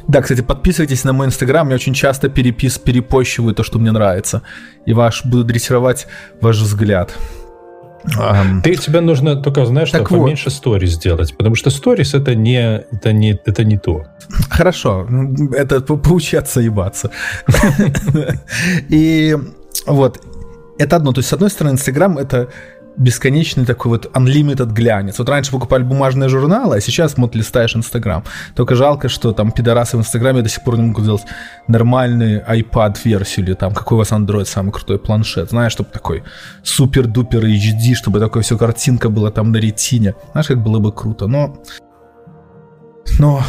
Да, 0.09 0.23
кстати, 0.23 0.41
подписывайтесь 0.41 1.05
на 1.05 1.13
мой 1.13 1.27
Инстаграм, 1.27 1.69
я 1.69 1.75
очень 1.75 1.95
часто 1.95 2.29
перепис, 2.29 2.79
перепощиваю 2.79 3.55
то, 3.55 3.63
что 3.63 3.79
мне 3.79 3.93
нравится. 3.93 4.43
И 4.87 4.93
ваш, 4.95 5.25
буду 5.25 5.45
дрессировать 5.45 6.07
ваш 6.41 6.59
взгляд. 6.59 7.15
Ты, 8.63 8.75
тебе 8.77 9.01
нужно 9.01 9.37
только, 9.37 9.65
знаешь, 9.65 9.91
Так 9.91 10.07
что 10.07 10.17
вот. 10.17 10.23
поменьше 10.25 10.51
сторис 10.51 10.93
сделать, 10.93 11.37
потому 11.37 11.55
что 11.55 11.71
сторис 11.71 12.15
это 12.15 12.35
не, 12.35 12.85
это 12.91 13.13
не, 13.13 13.39
это 13.47 13.65
не 13.65 13.79
то. 13.79 14.05
Хорошо, 14.51 15.07
это 15.57 15.81
по- 15.81 15.97
поучаться 15.97 16.61
ебаться. 16.61 17.11
И 18.89 19.37
вот, 19.87 20.21
это 20.79 20.97
одно. 20.97 21.13
То 21.13 21.19
есть, 21.21 21.29
с 21.29 21.33
одной 21.33 21.51
стороны, 21.51 21.75
Инстаграм— 21.75 22.19
это 22.19 22.49
бесконечный 22.97 23.65
такой 23.65 23.91
вот 23.91 24.11
unlimited 24.15 24.73
глянец. 24.73 25.19
Вот 25.19 25.29
раньше 25.29 25.53
покупали 25.53 25.83
бумажные 25.83 26.29
журналы, 26.29 26.77
а 26.77 26.81
сейчас 26.81 27.17
вот 27.17 27.35
листаешь 27.35 27.77
Инстаграм. 27.77 28.25
Только 28.55 28.75
жалко, 28.75 29.09
что 29.09 29.33
там 29.33 29.53
пидорасы 29.53 29.97
в 29.97 30.01
Инстаграме 30.01 30.43
до 30.43 30.49
сих 30.49 30.63
пор 30.65 30.77
не 30.77 30.85
могут 30.85 31.05
сделать 31.05 31.23
нормальный 31.69 32.41
iPad-версию 32.41 33.47
или 33.47 33.55
там 33.55 33.75
какой 33.75 33.97
у 33.97 33.99
вас 33.99 34.13
Android 34.13 34.45
самый 34.45 34.73
крутой 34.73 34.99
планшет. 34.99 35.51
Знаешь, 35.51 35.73
чтобы 35.73 35.91
такой 35.91 36.23
супер-дупер 36.63 37.45
HD, 37.45 37.95
чтобы 37.95 38.21
такое 38.21 38.43
все 38.43 38.57
картинка 38.57 39.09
была 39.09 39.31
там 39.31 39.53
на 39.53 39.57
ретине. 39.57 40.15
Знаешь, 40.33 40.49
как 40.49 40.63
было 40.63 40.79
бы 40.79 40.93
круто. 40.93 41.27
Но... 41.27 41.57
Но 43.19 43.43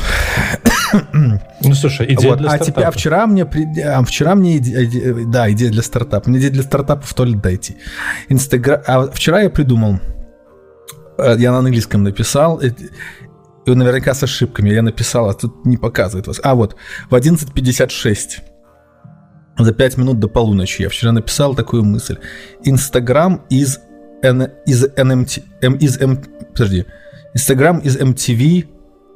Ну, 1.13 1.73
слушай, 1.73 2.05
идея 2.13 2.31
вот, 2.31 2.39
для 2.39 2.49
а, 2.49 2.55
стартапа. 2.55 2.71
теперь, 2.71 2.85
а 2.85 2.91
вчера 2.91 3.27
мне, 3.27 3.45
при- 3.45 3.81
а 3.81 4.03
вчера 4.03 4.35
мне, 4.35 4.57
иде- 4.57 4.83
иде- 4.85 5.25
да, 5.25 5.49
идея 5.51 5.71
для 5.71 5.81
стартапа. 5.81 6.29
Мне 6.29 6.39
идея 6.39 6.51
для 6.51 6.63
стартапа 6.63 7.01
в 7.05 7.13
туалет 7.13 7.41
дойти. 7.41 7.77
Инстаграм, 8.29 8.81
а 8.85 9.07
вчера 9.07 9.41
я 9.41 9.49
придумал, 9.49 9.99
э, 11.17 11.35
я 11.39 11.51
на 11.51 11.59
английском 11.59 12.03
написал, 12.03 12.61
э, 12.61 12.71
и 13.65 13.73
наверняка 13.73 14.13
с 14.13 14.23
ошибками, 14.23 14.69
я 14.69 14.81
написал, 14.81 15.29
а 15.29 15.33
тут 15.33 15.65
не 15.65 15.77
показывает 15.77 16.27
вас. 16.27 16.39
А 16.43 16.53
вот, 16.53 16.75
в 17.09 17.15
11.56, 17.15 18.41
за 19.57 19.73
5 19.73 19.97
минут 19.97 20.19
до 20.19 20.27
полуночи, 20.27 20.81
я 20.81 20.89
вчера 20.89 21.11
написал 21.11 21.55
такую 21.55 21.83
мысль. 21.83 22.17
Инстаграм 22.63 23.41
из, 23.49 23.79
N, 24.21 24.49
из 24.65 24.83
NMT, 24.85 25.43
из 25.79 25.97
M, 26.01 26.23
подожди, 26.53 26.85
Инстаграм 27.33 27.79
из 27.79 27.97
MTV 27.97 28.65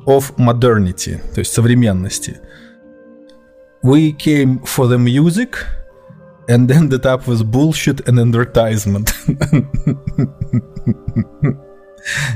of 0.07 0.35
modernity, 0.37 1.19
то 1.33 1.39
есть 1.39 1.53
современности. 1.53 2.39
We 3.83 4.17
came 4.17 4.63
for 4.63 4.87
the 4.87 4.97
music 4.97 5.57
and 6.47 6.71
ended 6.71 7.05
up 7.05 7.27
with 7.27 7.51
bullshit 7.51 8.07
and 8.07 8.19
advertisement. 8.19 9.13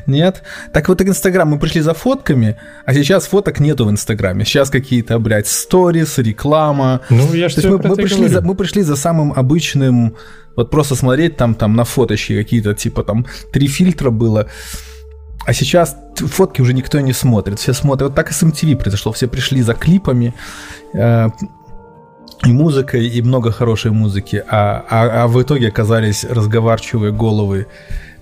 Нет? 0.06 0.44
Так 0.74 0.90
вот, 0.90 1.02
Инстаграм, 1.02 1.48
мы 1.48 1.60
пришли 1.60 1.82
за 1.82 1.94
фотками, 1.94 2.58
а 2.86 2.94
сейчас 2.94 3.28
фоток 3.28 3.60
нету 3.60 3.86
в 3.86 3.92
Инстаграме. 3.92 4.46
Сейчас 4.46 4.70
какие-то, 4.70 5.20
блядь, 5.20 5.48
сторис, 5.48 6.18
реклама. 6.18 7.02
Ну, 7.10 7.34
я 7.34 7.48
же 7.48 7.56
То 7.56 7.62
есть 7.62 7.62
тебе 7.62 7.78
мы, 7.78 7.90
мы 7.90 7.96
пришли 7.96 8.28
за, 8.28 8.42
мы 8.42 8.56
пришли 8.56 8.82
за 8.82 8.96
самым 8.96 9.34
обычным, 9.34 10.16
вот 10.56 10.72
просто 10.72 10.96
смотреть 10.96 11.38
там, 11.38 11.56
там 11.56 11.76
на 11.76 11.86
фоточки 11.86 12.36
какие-то, 12.36 12.74
типа 12.74 13.04
там 13.04 13.26
три 13.54 13.68
фильтра 13.68 14.10
было. 14.10 14.48
А 15.46 15.54
сейчас 15.54 15.98
фотки 16.16 16.62
уже 16.62 16.74
никто 16.74 17.00
не 17.00 17.14
смотрит. 17.14 17.60
Все 17.60 17.74
смотрят. 17.74 18.10
Вот 18.10 18.16
так 18.16 18.30
и 18.30 18.34
с 18.34 18.44
MTV 18.44 18.76
произошло. 18.76 19.12
Все 19.12 19.28
пришли 19.28 19.62
за 19.62 19.74
клипами 19.74 20.34
э, 20.94 21.30
и 22.46 22.52
музыкой, 22.52 23.08
и 23.08 23.22
много 23.22 23.52
хорошей 23.52 23.92
музыки. 23.92 24.44
А, 24.48 24.86
а, 24.90 25.24
а 25.24 25.28
в 25.28 25.42
итоге 25.42 25.68
оказались 25.68 26.24
разговорчивые 26.24 27.12
головы 27.12 27.68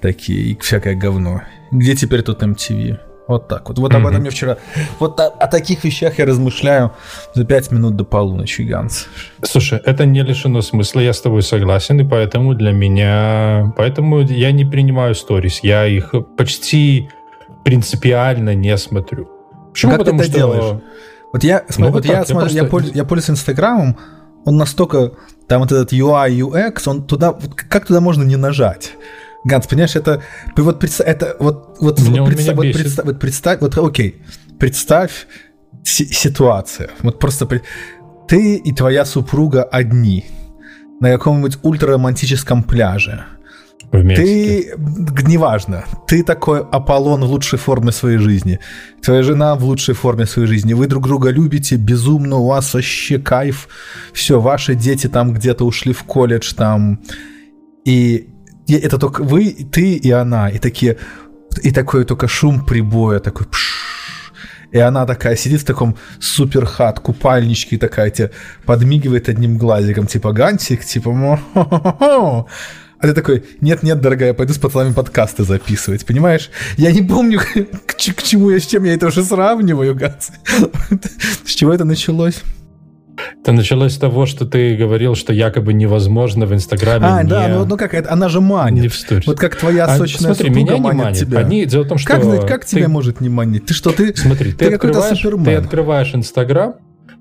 такие 0.01 0.51
и 0.51 0.57
всякое 0.59 0.95
говно. 0.95 1.41
Где 1.71 1.95
теперь 1.95 2.21
тут 2.21 2.41
MTV? 2.41 3.08
Вот 3.29 3.47
так 3.47 3.69
вот. 3.69 3.77
Вот 3.77 3.93
об 3.93 4.07
этом 4.07 4.23
я 4.23 4.31
вчера... 4.31 4.57
Вот 4.97 5.19
о, 5.19 5.27
о 5.27 5.45
таких 5.45 5.83
вещах 5.83 6.17
я 6.17 6.25
размышляю 6.25 6.93
за 7.35 7.45
пять 7.45 7.69
минут 7.71 7.95
до 7.95 8.03
полуночи, 8.03 8.63
Ганс. 8.63 9.07
Слушай, 9.43 9.79
это 9.85 10.07
не 10.07 10.23
лишено 10.23 10.63
смысла, 10.63 10.99
я 10.99 11.13
с 11.13 11.21
тобой 11.21 11.43
согласен, 11.43 11.99
и 11.99 12.03
поэтому 12.03 12.55
для 12.55 12.71
меня... 12.71 13.71
Поэтому 13.77 14.21
я 14.21 14.51
не 14.51 14.65
принимаю 14.65 15.13
сторис. 15.13 15.59
Я 15.61 15.85
их 15.85 16.15
почти 16.37 17.09
принципиально 17.63 18.55
не 18.55 18.75
смотрю. 18.77 19.29
Почему? 19.73 19.91
Как 19.91 19.99
ты 19.99 20.05
Потому 20.05 20.21
это 20.21 20.29
что... 20.31 20.37
делаешь? 20.39 20.81
Вот 21.31 21.43
я, 21.43 21.63
Ну, 21.77 21.85
вот 21.85 21.93
вот 21.93 22.05
я, 22.05 22.11
так, 22.11 22.29
я 22.29 22.33
смотрю, 22.33 22.55
я, 22.55 22.63
пользуюсь, 22.63 22.95
я 22.95 23.03
пользуюсь 23.03 23.29
Инстаграмом, 23.29 23.95
он 24.43 24.57
настолько, 24.57 25.11
там 25.47 25.61
вот 25.61 25.71
этот 25.71 25.93
UI, 25.93 26.31
UX, 26.31 26.81
он 26.87 27.03
туда, 27.03 27.37
как 27.69 27.85
туда 27.85 28.01
можно 28.01 28.23
не 28.23 28.37
нажать? 28.37 28.93
Ганс, 29.45 29.67
понимаешь, 29.67 29.95
это, 29.95 30.21
вот 30.57 30.79
представь, 30.79 31.07
это 31.07 31.35
вот, 31.39 31.77
вот, 31.79 31.99
Меня- 32.01 32.21
вот, 32.21 32.29
представь, 32.29 32.55
вот, 32.55 32.71
представь, 32.73 33.05
вот 33.05 33.19
представь, 33.19 33.61
вот 33.61 33.77
окей, 33.77 34.21
представь 34.59 35.27
си- 35.83 36.11
ситуация, 36.11 36.89
вот 37.01 37.19
просто 37.19 37.45
при- 37.45 37.61
ты 38.27 38.55
и 38.55 38.73
твоя 38.73 39.05
супруга 39.05 39.63
одни 39.63 40.25
на 40.99 41.09
каком-нибудь 41.11 41.59
ультраромантическом 41.63 42.63
пляже. 42.63 43.23
Вместе. 43.91 44.23
Ты, 44.23 45.23
неважно, 45.23 45.85
ты 46.05 46.23
такой 46.23 46.59
Аполлон 46.59 47.21
в 47.21 47.31
лучшей 47.31 47.57
форме 47.57 47.91
своей 47.91 48.17
жизни, 48.17 48.59
твоя 49.01 49.23
жена 49.23 49.55
в 49.55 49.63
лучшей 49.63 49.95
форме 49.95 50.27
своей 50.27 50.47
жизни, 50.47 50.73
вы 50.73 50.85
друг 50.85 51.07
друга 51.07 51.31
любите 51.31 51.75
безумно, 51.75 52.35
у 52.35 52.47
вас 52.47 52.73
вообще 52.73 53.17
кайф, 53.17 53.67
все, 54.13 54.39
ваши 54.39 54.75
дети 54.75 55.07
там 55.07 55.33
где-то 55.33 55.65
ушли 55.65 55.93
в 55.93 56.03
колледж, 56.03 56.53
там, 56.53 56.99
и 57.83 58.29
это 58.77 58.97
только 58.97 59.23
вы, 59.23 59.51
ты 59.71 59.93
и 59.93 60.11
она, 60.11 60.49
и 60.49 60.59
такие, 60.59 60.97
и 61.61 61.71
такой 61.71 62.05
только 62.05 62.27
шум 62.27 62.65
прибоя, 62.65 63.19
такой 63.19 63.47
пш, 63.47 63.79
и 64.71 64.77
она 64.77 65.05
такая 65.05 65.35
сидит 65.35 65.61
в 65.61 65.65
таком 65.65 65.95
супер 66.19 66.65
хат, 66.65 66.99
купальничке, 66.99 67.77
такая 67.77 68.11
тебе 68.11 68.31
подмигивает 68.65 69.29
одним 69.29 69.57
глазиком, 69.57 70.05
типа 70.05 70.31
Гантик, 70.31 70.85
типа 70.85 71.11
«Мо-хо-хо-хо». 71.11 72.47
А 73.01 73.07
ты 73.07 73.13
такой, 73.13 73.45
нет-нет, 73.61 74.01
дорогая, 74.01 74.33
пойду 74.33 74.53
с 74.53 74.57
пацанами 74.57 74.93
подкасты 74.93 75.45
записывать, 75.45 76.05
понимаешь? 76.05 76.51
Я 76.75 76.91
не 76.91 77.01
помню, 77.01 77.39
к, 77.85 77.95
к 77.95 78.23
чему 78.23 78.49
я, 78.49 78.59
с 78.59 78.65
чем 78.65 78.83
я 78.83 78.93
это 78.93 79.07
уже 79.07 79.23
сравниваю, 79.23 79.95
Ганс. 79.99 80.31
С 81.45 81.51
чего 81.51 81.73
это 81.73 81.85
началось? 81.85 82.43
Это 83.41 83.51
началось 83.51 83.93
с 83.93 83.97
того, 83.97 84.25
что 84.25 84.45
ты 84.45 84.75
говорил, 84.75 85.15
что 85.15 85.33
якобы 85.33 85.73
невозможно 85.73 86.45
в 86.45 86.53
Инстаграме 86.53 87.05
А, 87.07 87.23
не, 87.23 87.29
да, 87.29 87.47
ну, 87.47 87.65
ну 87.65 87.77
как, 87.77 87.93
это, 87.93 88.11
она 88.11 88.29
же 88.29 88.41
манит. 88.41 88.81
не 88.81 88.87
в 88.87 88.95
сторис. 88.95 89.27
Вот 89.27 89.39
как 89.39 89.55
твоя 89.55 89.85
А, 89.85 89.97
сочная 89.97 90.33
смотри, 90.33 90.49
меня 90.49 90.75
не 90.75 90.81
манит 90.81 91.03
манит. 91.03 91.19
тебя. 91.19 91.39
Они, 91.39 91.65
дело 91.65 91.83
в 91.83 91.87
том, 91.87 91.97
что 91.97 92.07
Как, 92.13 92.23
знать, 92.23 92.45
как 92.47 92.65
ты- 92.65 92.77
тебя 92.77 92.89
может 92.89 93.21
не 93.21 93.29
манить? 93.29 93.65
Ты 93.65 93.73
что, 93.73 93.91
ты... 93.91 94.15
Смотри, 94.15 94.51
ты, 94.51 94.65
ты 94.65 94.71
какой-то 94.71 94.99
открываешь, 94.99 95.17
супермен. 95.19 95.45
ты 95.45 95.53
открываешь 95.55 96.15
Инстаграм, 96.15 96.75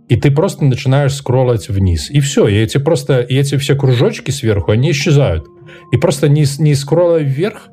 и 0.08 0.16
ты 0.16 0.30
просто 0.30 0.64
начинаешь 0.64 1.14
скроллить 1.14 1.68
вниз. 1.68 2.10
И 2.10 2.20
все, 2.20 2.46
и 2.48 2.54
эти 2.54 2.78
просто, 2.78 3.20
и 3.20 3.36
эти 3.36 3.56
все 3.58 3.74
кружочки 3.76 4.30
сверху, 4.30 4.70
они 4.72 4.90
исчезают. 4.92 5.44
И 5.92 5.96
просто 5.96 6.28
не, 6.28 6.44
не 6.58 6.74
скроллай 6.74 7.24
вверх, 7.24 7.68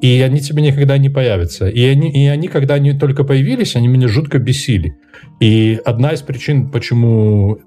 и 0.00 0.20
они 0.20 0.40
тебе 0.40 0.62
никогда 0.62 0.98
не 0.98 1.08
появятся. 1.08 1.68
И 1.68 1.82
они, 1.84 2.10
и 2.10 2.26
они, 2.26 2.48
когда 2.48 2.74
они 2.74 2.92
только 2.92 3.24
появились, 3.24 3.76
они 3.76 3.88
меня 3.88 4.08
жутко 4.08 4.38
бесили. 4.38 4.96
И 5.40 5.80
одна 5.84 6.12
из 6.12 6.20
причин, 6.20 6.70
почему... 6.70 7.58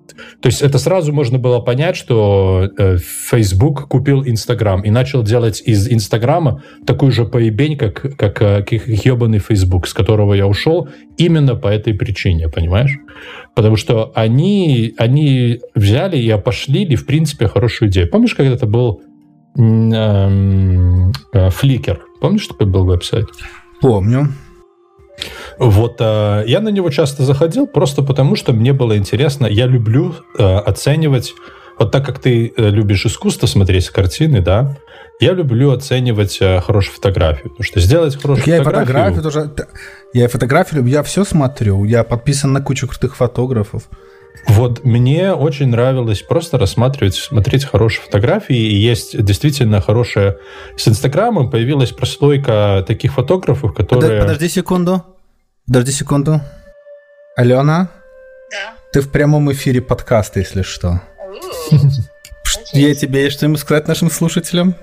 То 0.42 0.48
есть 0.48 0.62
это 0.62 0.78
сразу 0.78 1.12
можно 1.12 1.40
было 1.40 1.60
понять, 1.60 1.96
что 1.96 2.70
э, 2.78 2.98
Facebook 2.98 3.88
купил 3.88 4.24
Инстаграм 4.24 4.82
и 4.82 4.90
начал 4.92 5.24
делать 5.24 5.64
из 5.66 5.92
Инстаграма 5.92 6.64
такую 6.86 7.12
же 7.12 7.26
поебень, 7.26 7.78
как, 7.78 8.02
как, 8.18 8.42
э, 8.42 8.64
как 8.64 8.88
ебаный 8.88 9.40
Facebook, 9.40 9.88
с 9.88 9.94
которого 9.94 10.34
я 10.36 10.46
ушел 10.46 10.90
именно 11.18 11.56
по 11.56 11.68
этой 11.68 11.94
причине, 11.94 12.48
понимаешь? 12.50 12.98
Потому 13.56 13.76
что 13.76 14.12
они, 14.14 14.94
они 14.98 15.60
взяли 15.74 16.18
и 16.18 16.30
опошлили, 16.30 16.96
в 16.96 17.06
принципе, 17.06 17.48
хорошую 17.48 17.90
идею. 17.90 18.10
Помнишь, 18.10 18.36
когда 18.36 18.54
это 18.54 18.68
был 18.68 19.02
м, 19.58 19.94
эм, 19.94 21.14
э? 21.34 21.50
Помнишь, 22.22 22.48
такой 22.48 22.68
был 22.68 22.86
веб-сайт? 22.86 23.28
Помню. 23.82 24.30
Вот 25.58 25.98
э, 26.00 26.44
я 26.48 26.62
на 26.62 26.70
него 26.70 26.90
часто 26.90 27.24
заходил, 27.24 27.68
просто 27.68 28.02
потому 28.02 28.36
что 28.36 28.54
мне 28.54 28.74
было 28.74 28.98
интересно. 28.98 29.46
Я 29.46 29.66
люблю 29.66 30.16
э, 30.38 30.44
оценивать, 30.44 31.34
вот 31.78 31.92
так 31.92 32.06
как 32.06 32.20
ты 32.20 32.54
э, 32.56 32.70
любишь 32.70 33.06
искусство, 33.06 33.48
смотреть 33.48 33.90
картины, 33.90 34.42
да, 34.42 34.78
я 35.20 35.34
люблю 35.34 35.72
оценивать 35.72 36.38
э, 36.40 36.62
хорошую 36.62 36.96
фотографию. 36.96 37.50
Потому 37.50 37.64
что 37.64 37.80
сделать 37.82 38.16
хорошую 38.16 38.38
Так 38.38 38.48
я 38.48 38.58
и 38.58 38.64
фотографию... 38.64 39.16
фотографию 39.16 39.24
тоже... 39.24 39.68
Я 40.14 40.26
и 40.26 40.28
фотографию 40.28 40.78
люблю, 40.78 40.94
я 40.94 41.04
все 41.04 41.26
смотрю. 41.26 41.84
Я 41.84 42.04
подписан 42.06 42.54
на 42.54 42.62
кучу 42.62 42.88
крутых 42.88 43.18
фотографов. 43.18 43.90
Вот 44.48 44.84
мне 44.84 45.34
очень 45.34 45.68
нравилось 45.68 46.22
просто 46.22 46.58
рассматривать, 46.58 47.16
смотреть 47.16 47.66
хорошие 47.66 48.04
фотографии. 48.04 48.56
И 48.56 48.76
есть 48.76 49.22
действительно 49.24 49.82
хорошая... 49.82 50.38
С 50.78 50.88
Инстаграмом 50.88 51.50
появилась 51.50 51.92
прослойка 51.92 52.84
таких 52.88 53.14
фотографов, 53.14 53.74
которые... 53.74 54.22
Подожди 54.22 54.48
секунду. 54.50 55.04
Подожди 55.68 55.92
секунду. 55.92 56.42
Алена, 57.36 57.90
Да. 58.52 58.74
ты 58.92 59.02
в 59.02 59.12
прямом 59.12 59.52
эфире 59.52 59.82
подкаста, 59.82 60.40
если 60.40 60.62
что. 60.62 61.02
Я 62.74 62.96
тебе 62.96 63.24
есть 63.24 63.38
что-нибудь 63.38 63.60
сказать 63.60 63.88
нашим 63.88 64.10
слушателям? 64.10 64.76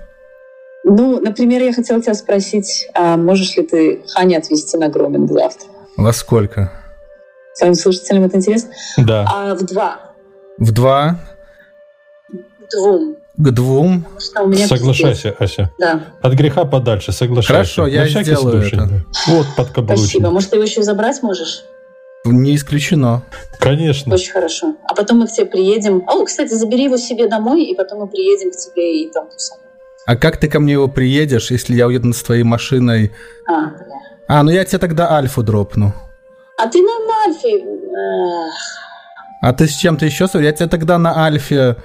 Ну, 0.84 1.20
например, 1.20 1.62
я 1.62 1.72
хотела 1.72 2.00
тебя 2.00 2.14
спросить, 2.14 2.88
а 2.94 3.16
можешь 3.16 3.56
ли 3.56 3.64
ты 3.66 4.02
Хани 4.14 4.36
отвезти 4.36 4.76
на 4.76 4.88
громинг 4.88 5.30
завтра? 5.32 5.68
Во 5.96 6.12
сколько? 6.12 6.72
Своим 7.56 7.74
слушателям 7.74 8.24
это 8.24 8.36
интересно? 8.36 8.70
Да. 8.98 9.26
А 9.32 9.54
в 9.54 9.64
два? 9.64 9.98
В 10.58 10.72
два? 10.72 11.18
Двум? 12.70 13.16
К 13.38 13.50
двум? 13.50 14.06
Меня 14.44 14.50
пиздец. 14.50 14.68
Соглашайся, 14.68 15.34
Ася. 15.38 15.70
Да, 15.78 16.00
От 16.20 16.34
греха 16.34 16.64
подальше, 16.66 17.12
соглашайся. 17.12 17.52
Хорошо, 17.52 17.86
я 17.86 18.06
сделаю 18.06 18.60
случай. 18.62 18.76
это. 18.76 19.04
Вот 19.28 19.46
подкаблучник. 19.56 20.08
спасибо. 20.10 20.30
Может, 20.30 20.50
ты 20.50 20.56
его 20.56 20.64
еще 20.64 20.80
и 20.80 20.84
забрать 20.84 21.22
можешь? 21.22 21.64
Не 22.26 22.56
исключено. 22.56 23.22
Конечно. 23.58 24.14
Очень 24.14 24.32
хорошо. 24.32 24.74
А 24.86 24.94
потом 24.94 25.20
мы 25.20 25.26
к 25.26 25.32
тебе 25.32 25.46
приедем. 25.46 26.02
О, 26.06 26.24
кстати, 26.24 26.52
забери 26.52 26.84
его 26.84 26.98
себе 26.98 27.28
домой, 27.28 27.64
и 27.64 27.74
потом 27.74 28.00
мы 28.00 28.06
приедем 28.06 28.50
к 28.50 28.56
тебе 28.56 29.02
и 29.02 29.10
там 29.10 29.28
тусанем. 29.30 29.62
А 30.06 30.16
как 30.16 30.36
ты 30.36 30.48
ко 30.48 30.60
мне 30.60 30.74
его 30.74 30.88
приедешь, 30.88 31.50
если 31.50 31.74
я 31.74 31.86
уеду 31.86 32.12
с 32.12 32.22
твоей 32.22 32.42
машиной? 32.42 33.12
А, 33.48 33.66
бля. 33.70 33.96
А, 34.28 34.42
ну 34.42 34.50
я 34.50 34.64
тебе 34.64 34.78
тогда 34.78 35.10
альфу 35.12 35.42
дропну. 35.42 35.92
А 36.58 36.68
ты 36.68 36.80
на, 36.82 36.95
эх, 37.54 38.54
А 39.42 39.52
ты 39.52 39.66
с 39.66 39.74
чем-то 39.76 40.04
еще? 40.06 40.28
Я 40.34 40.52
тебе 40.52 40.68
тогда 40.68 40.98
на 40.98 41.24
альфе... 41.24 41.76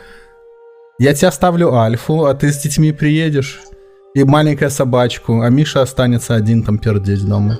Я 0.99 1.13
тебе 1.13 1.29
оставлю 1.29 1.73
альфу, 1.73 2.25
а 2.25 2.33
ты 2.33 2.51
с 2.51 2.57
детьми 2.57 2.91
приедешь. 2.91 3.61
И 4.13 4.23
маленькая 4.23 4.69
собачку, 4.69 5.41
а 5.41 5.49
Миша 5.49 5.81
останется 5.81 6.35
один 6.35 6.63
там 6.63 6.77
пердеть 6.77 7.25
дома. 7.25 7.59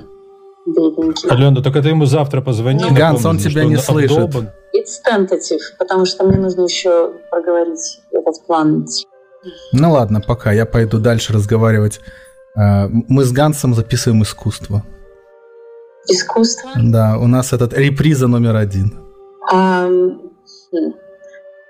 бедненький. 0.66 1.28
Алена, 1.30 1.60
только 1.62 1.82
ты 1.82 1.88
ему 1.88 2.04
завтра 2.06 2.40
позвони. 2.42 2.84
Ну, 2.88 2.94
Ганс, 2.94 3.24
он 3.24 3.38
тебя 3.38 3.64
не 3.64 3.76
слышит. 3.78 4.12
обдолбан. 4.18 4.50
It's 4.76 5.00
tentative, 5.06 5.60
потому 5.78 6.04
что 6.06 6.24
мне 6.24 6.38
нужно 6.38 6.62
еще 6.62 7.12
проговорить 7.30 8.00
этот 8.12 8.46
план. 8.46 8.86
Ну 9.72 9.92
ладно, 9.92 10.20
пока, 10.20 10.52
я 10.52 10.66
пойду 10.66 10.98
дальше 10.98 11.32
разговаривать. 11.32 12.00
А, 12.56 12.88
Мы 12.90 13.24
с 13.24 13.32
Гансом 13.32 13.74
записываем 13.74 14.22
искусство. 14.22 14.84
Искусство. 16.08 16.70
Да, 16.76 17.16
у 17.18 17.26
нас 17.26 17.52
этот 17.52 17.72
реприза 17.74 18.26
номер 18.26 18.56
один. 18.56 18.94
А. 19.50 19.88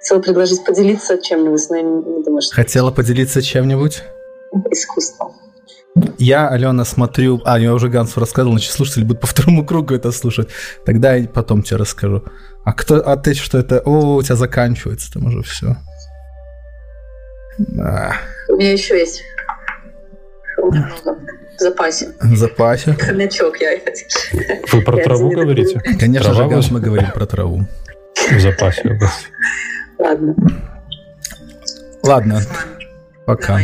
Хотела 0.01 0.21
предложить 0.21 0.65
поделиться 0.65 1.19
чем-нибудь, 1.19 1.63
но 1.71 1.77
я 1.77 1.83
не, 1.83 2.23
думаю, 2.25 2.43
что 2.43 2.55
Хотела 2.55 2.91
поделиться 2.91 3.43
чем-нибудь? 3.43 4.03
искусство. 4.71 5.33
Я, 6.19 6.49
Алена, 6.49 6.85
смотрю... 6.85 7.41
А, 7.45 7.59
я 7.59 7.75
уже 7.75 7.89
Гансу 7.89 8.21
рассказывал, 8.21 8.53
значит, 8.55 8.73
слушатели 8.73 9.05
будут 9.05 9.21
по 9.21 9.27
второму 9.27 9.65
кругу 9.67 9.95
это 9.95 10.11
слушать. 10.11 10.49
Тогда 10.87 11.15
я 11.15 11.29
потом 11.29 11.63
тебе 11.63 11.77
расскажу. 11.77 12.25
А 12.65 12.73
кто... 12.73 12.97
А 12.97 13.17
ты 13.17 13.35
что 13.35 13.59
это? 13.59 13.81
О, 13.81 14.17
у 14.17 14.23
тебя 14.23 14.37
заканчивается 14.37 15.13
там 15.13 15.27
уже 15.27 15.43
все. 15.43 15.77
Да, 17.59 18.17
У 18.49 18.57
меня 18.57 18.73
еще 18.73 18.99
есть 18.99 19.23
много 20.57 21.19
в 21.63 21.65
запасе. 21.65 22.13
в 22.21 22.37
запасе. 22.37 22.93
Хомячок 22.95 23.61
я. 23.61 23.71
Вы 24.73 24.83
про 24.83 24.99
Я 24.99 25.05
траву 25.05 25.31
говорите? 25.31 25.81
Конечно 25.99 26.33
Трава 26.35 26.49
же, 26.51 26.57
будет? 26.57 26.71
мы 26.73 26.81
говорим 26.81 27.11
про 27.15 27.27
траву. 27.27 27.65
В 28.31 28.41
запасе. 28.41 28.99
вас. 29.01 29.25
Ладно. 29.99 30.35
Ладно, 32.03 32.41
пока. 33.27 33.61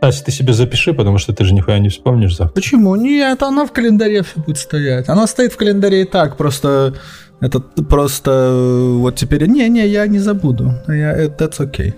Давай. 0.00 0.12
Ты 0.24 0.32
себе 0.32 0.54
запиши, 0.54 0.94
потому 0.94 1.18
что 1.18 1.34
ты 1.34 1.44
же 1.44 1.52
нихуя 1.52 1.78
не 1.78 1.90
вспомнишь 1.90 2.34
завтра. 2.36 2.54
Почему? 2.54 2.96
Нет, 2.96 3.42
она 3.42 3.66
в 3.66 3.72
календаре 3.72 4.22
все 4.22 4.40
будет 4.40 4.56
стоять. 4.56 5.08
Она 5.10 5.26
стоит 5.26 5.52
в 5.52 5.56
календаре 5.58 6.02
и 6.02 6.04
так, 6.04 6.36
просто... 6.38 6.94
Это 7.42 7.60
просто... 7.60 8.30
э, 8.30 8.92
Вот 8.98 9.16
теперь... 9.16 9.46
Не-не, 9.46 9.86
я 9.86 10.06
не 10.06 10.18
забуду. 10.18 10.72
Я, 10.88 11.12
э, 11.18 11.28
that's 11.28 11.58
okay. 11.60 11.94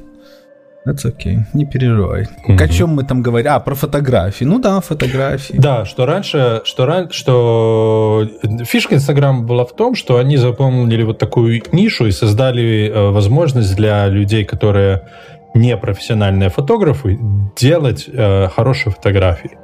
That's 0.86 1.04
okay. 1.04 1.38
Не 1.52 1.64
переживай. 1.64 2.26
Мгм. 2.46 2.58
О 2.60 2.68
чем 2.68 2.90
мы 2.90 3.04
там 3.04 3.22
говорим? 3.22 3.52
А, 3.52 3.60
про 3.60 3.74
фотографии. 3.74 4.44
Ну 4.44 4.58
да, 4.58 4.80
фотографии. 4.80 5.56
Да, 5.56 5.84
что 5.84 6.06
раньше, 6.06 6.62
что 6.64 6.86
ран, 6.86 7.10
что 7.10 8.28
фишка 8.64 8.96
Инстаграма 8.96 9.42
была 9.42 9.64
в 9.64 9.76
том, 9.76 9.94
что 9.94 10.16
они 10.16 10.36
заполнили 10.36 11.04
вот 11.04 11.18
такую 11.18 11.62
нишу 11.72 12.06
и 12.06 12.10
создали 12.10 12.90
э, 12.92 13.10
возможность 13.10 13.76
для 13.76 14.08
людей, 14.08 14.44
которые 14.44 15.02
не 15.54 15.76
профессиональные 15.76 16.48
фотографы, 16.48 17.18
делать 17.56 18.08
э, 18.12 18.48
хорошие 18.48 18.92
фотографии. 18.92 19.61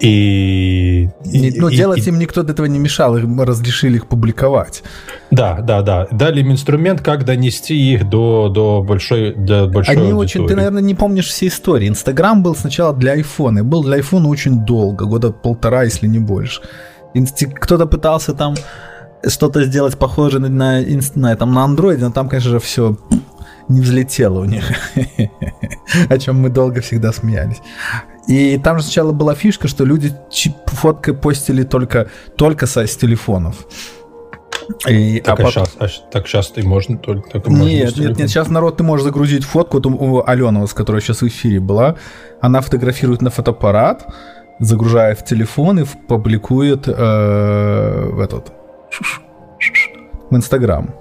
И, 0.00 1.08
И, 1.24 1.58
ну, 1.60 1.68
и- 1.68 1.76
делать 1.76 2.06
и- 2.06 2.10
им 2.10 2.18
никто 2.18 2.42
до 2.42 2.52
этого 2.52 2.66
не 2.66 2.78
мешал, 2.78 3.16
им 3.16 3.40
разрешили 3.40 3.96
их 3.96 4.06
публиковать. 4.06 4.82
Да, 5.30 5.60
да, 5.60 5.82
да. 5.82 6.06
Дали 6.10 6.40
им 6.40 6.52
инструмент, 6.52 7.00
как 7.00 7.24
донести 7.24 7.74
их 7.92 8.08
до, 8.08 8.48
до 8.48 8.82
большой, 8.82 9.34
до 9.34 9.66
большой 9.66 9.94
Они 9.96 10.10
аудитории. 10.10 10.42
очень, 10.42 10.46
ты, 10.48 10.56
наверное, 10.56 10.82
не 10.82 10.94
помнишь 10.94 11.28
все 11.28 11.46
истории. 11.48 11.88
Инстаграм 11.88 12.42
был 12.42 12.54
сначала 12.54 12.94
для 12.94 13.12
айфона, 13.12 13.64
был 13.64 13.82
для 13.84 13.96
айфона 13.96 14.28
очень 14.28 14.64
долго, 14.64 15.04
года 15.06 15.30
полтора, 15.30 15.84
если 15.84 16.06
не 16.06 16.18
больше. 16.18 16.60
Инсти- 17.14 17.50
Кто-то 17.52 17.86
пытался 17.86 18.34
там 18.34 18.54
что-то 19.26 19.64
сделать 19.64 19.96
похожее 19.96 20.40
на, 20.40 20.48
на, 20.48 20.82
на, 21.14 21.36
там, 21.36 21.52
на 21.54 21.64
андроиде, 21.64 22.04
но 22.04 22.10
там, 22.10 22.28
конечно 22.28 22.50
же, 22.50 22.58
все 22.58 22.98
не 23.68 23.80
взлетело 23.80 24.40
у 24.40 24.44
них. 24.44 24.64
О 26.10 26.18
чем 26.18 26.40
мы 26.40 26.50
долго 26.50 26.80
всегда 26.80 27.12
смеялись. 27.12 27.62
И 28.28 28.58
там 28.58 28.78
же 28.78 28.84
сначала 28.84 29.12
была 29.12 29.34
фишка, 29.34 29.68
что 29.68 29.84
люди 29.84 30.12
фоткой 30.66 31.14
постили 31.14 31.62
только, 31.62 32.08
только 32.36 32.66
со, 32.66 32.86
с 32.86 32.96
телефонов. 32.96 33.66
И, 34.88 35.20
Так, 35.20 35.28
а 35.40 35.42
а 35.42 35.46
потом- 35.46 35.66
щас- 35.66 35.76
а 35.78 36.10
так 36.10 36.26
сейчас 36.26 36.48
ты 36.48 36.62
можно 36.62 36.96
только, 36.96 37.28
только 37.30 37.50
можно 37.50 37.64
нет, 37.64 37.96
нет, 37.98 38.18
нет, 38.18 38.30
сейчас 38.30 38.48
народ, 38.48 38.78
ты 38.78 38.82
можешь 38.82 39.04
загрузить 39.04 39.44
фотку, 39.44 39.76
вот 39.76 39.86
у, 39.86 39.90
у 39.90 40.24
Алены, 40.26 40.60
вот, 40.60 40.70
с 40.70 40.72
которой 40.72 41.02
сейчас 41.02 41.20
в 41.20 41.26
эфире 41.26 41.60
была, 41.60 41.96
она 42.40 42.62
фотографирует 42.62 43.20
на 43.20 43.28
фотоаппарат, 43.30 44.06
загружает 44.60 45.18
в 45.18 45.24
телефон 45.26 45.80
и 45.80 45.84
публикует 46.08 46.88
э, 46.88 48.08
в 48.10 48.20
этот 48.20 48.52
в 50.30 50.34
Инстаграм. 50.36 50.94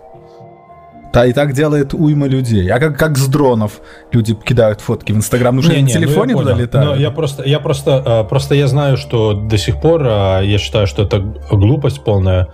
Да, 1.13 1.27
и 1.27 1.34
так 1.34 1.53
делает 1.53 1.93
уйма 1.93 2.25
людей. 2.27 2.67
А 2.72 2.79
как, 2.79 2.98
как 2.98 3.17
с 3.20 3.27
дронов 3.27 3.82
люди 4.12 4.34
кидают 4.34 4.82
фотки 4.82 5.12
в 5.12 5.17
Инстаграм? 5.17 5.55
Ну 5.55 5.62
что, 5.62 5.72
на 5.72 5.75
Не-не, 5.75 5.93
ну 5.93 6.00
я 6.00 6.05
телефоне 6.08 6.34
туда 6.34 6.46
понял. 6.51 6.58
летают? 6.63 6.89
Но 6.89 6.96
я 6.96 7.12
просто, 7.12 7.43
я 7.43 7.60
просто, 7.60 8.03
э, 8.25 8.29
просто 8.29 8.55
я 8.55 8.67
знаю, 8.67 8.98
что 8.98 9.34
до 9.34 9.58
сих 9.60 9.79
пор 9.79 10.01
э, 10.03 10.41
я 10.46 10.58
считаю, 10.58 10.88
что 10.88 11.03
это 11.03 11.20
глупость 11.51 12.03
полная. 12.03 12.48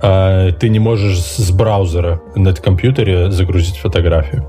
Э, 0.00 0.50
Ты 0.58 0.70
не 0.70 0.78
можешь 0.78 1.20
с 1.20 1.50
браузера 1.50 2.20
на 2.34 2.54
компьютере 2.54 3.30
загрузить 3.30 3.76
фотографию. 3.76 4.46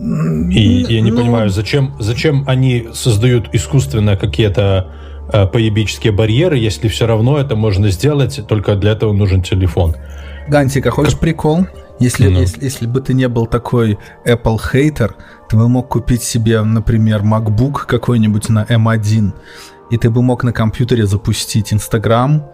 И 0.00 0.84
я 0.88 1.00
не 1.00 1.10
Ну, 1.10 1.18
понимаю, 1.18 1.50
зачем, 1.50 1.94
зачем 2.00 2.44
они 2.46 2.88
создают 2.92 3.48
искусственно 3.52 4.16
какие-то 4.16 4.86
поебические 5.52 6.12
барьеры, 6.12 6.56
если 6.56 6.88
все 6.88 7.06
равно 7.06 7.36
это 7.38 7.54
можно 7.54 7.90
сделать, 7.90 8.40
только 8.48 8.74
для 8.76 8.92
этого 8.92 9.12
нужен 9.12 9.42
телефон. 9.42 9.94
Гантик, 10.48 10.86
а 10.86 10.90
хочешь 10.90 11.18
прикол? 11.18 11.66
Если, 12.00 12.28
Ну. 12.28 12.40
если, 12.40 12.64
если 12.64 12.86
бы 12.86 13.00
ты 13.00 13.14
не 13.14 13.28
был 13.28 13.46
такой 13.46 13.98
Apple 14.24 14.58
хейтер, 14.58 15.16
ты 15.48 15.56
бы 15.56 15.68
мог 15.68 15.88
купить 15.88 16.22
себе, 16.22 16.62
например, 16.62 17.22
MacBook 17.22 17.86
какой-нибудь 17.86 18.48
на 18.50 18.64
M1, 18.64 19.32
и 19.90 19.96
ты 19.98 20.10
бы 20.10 20.22
мог 20.22 20.44
на 20.44 20.52
компьютере 20.52 21.06
запустить 21.06 21.72
Instagram, 21.72 22.44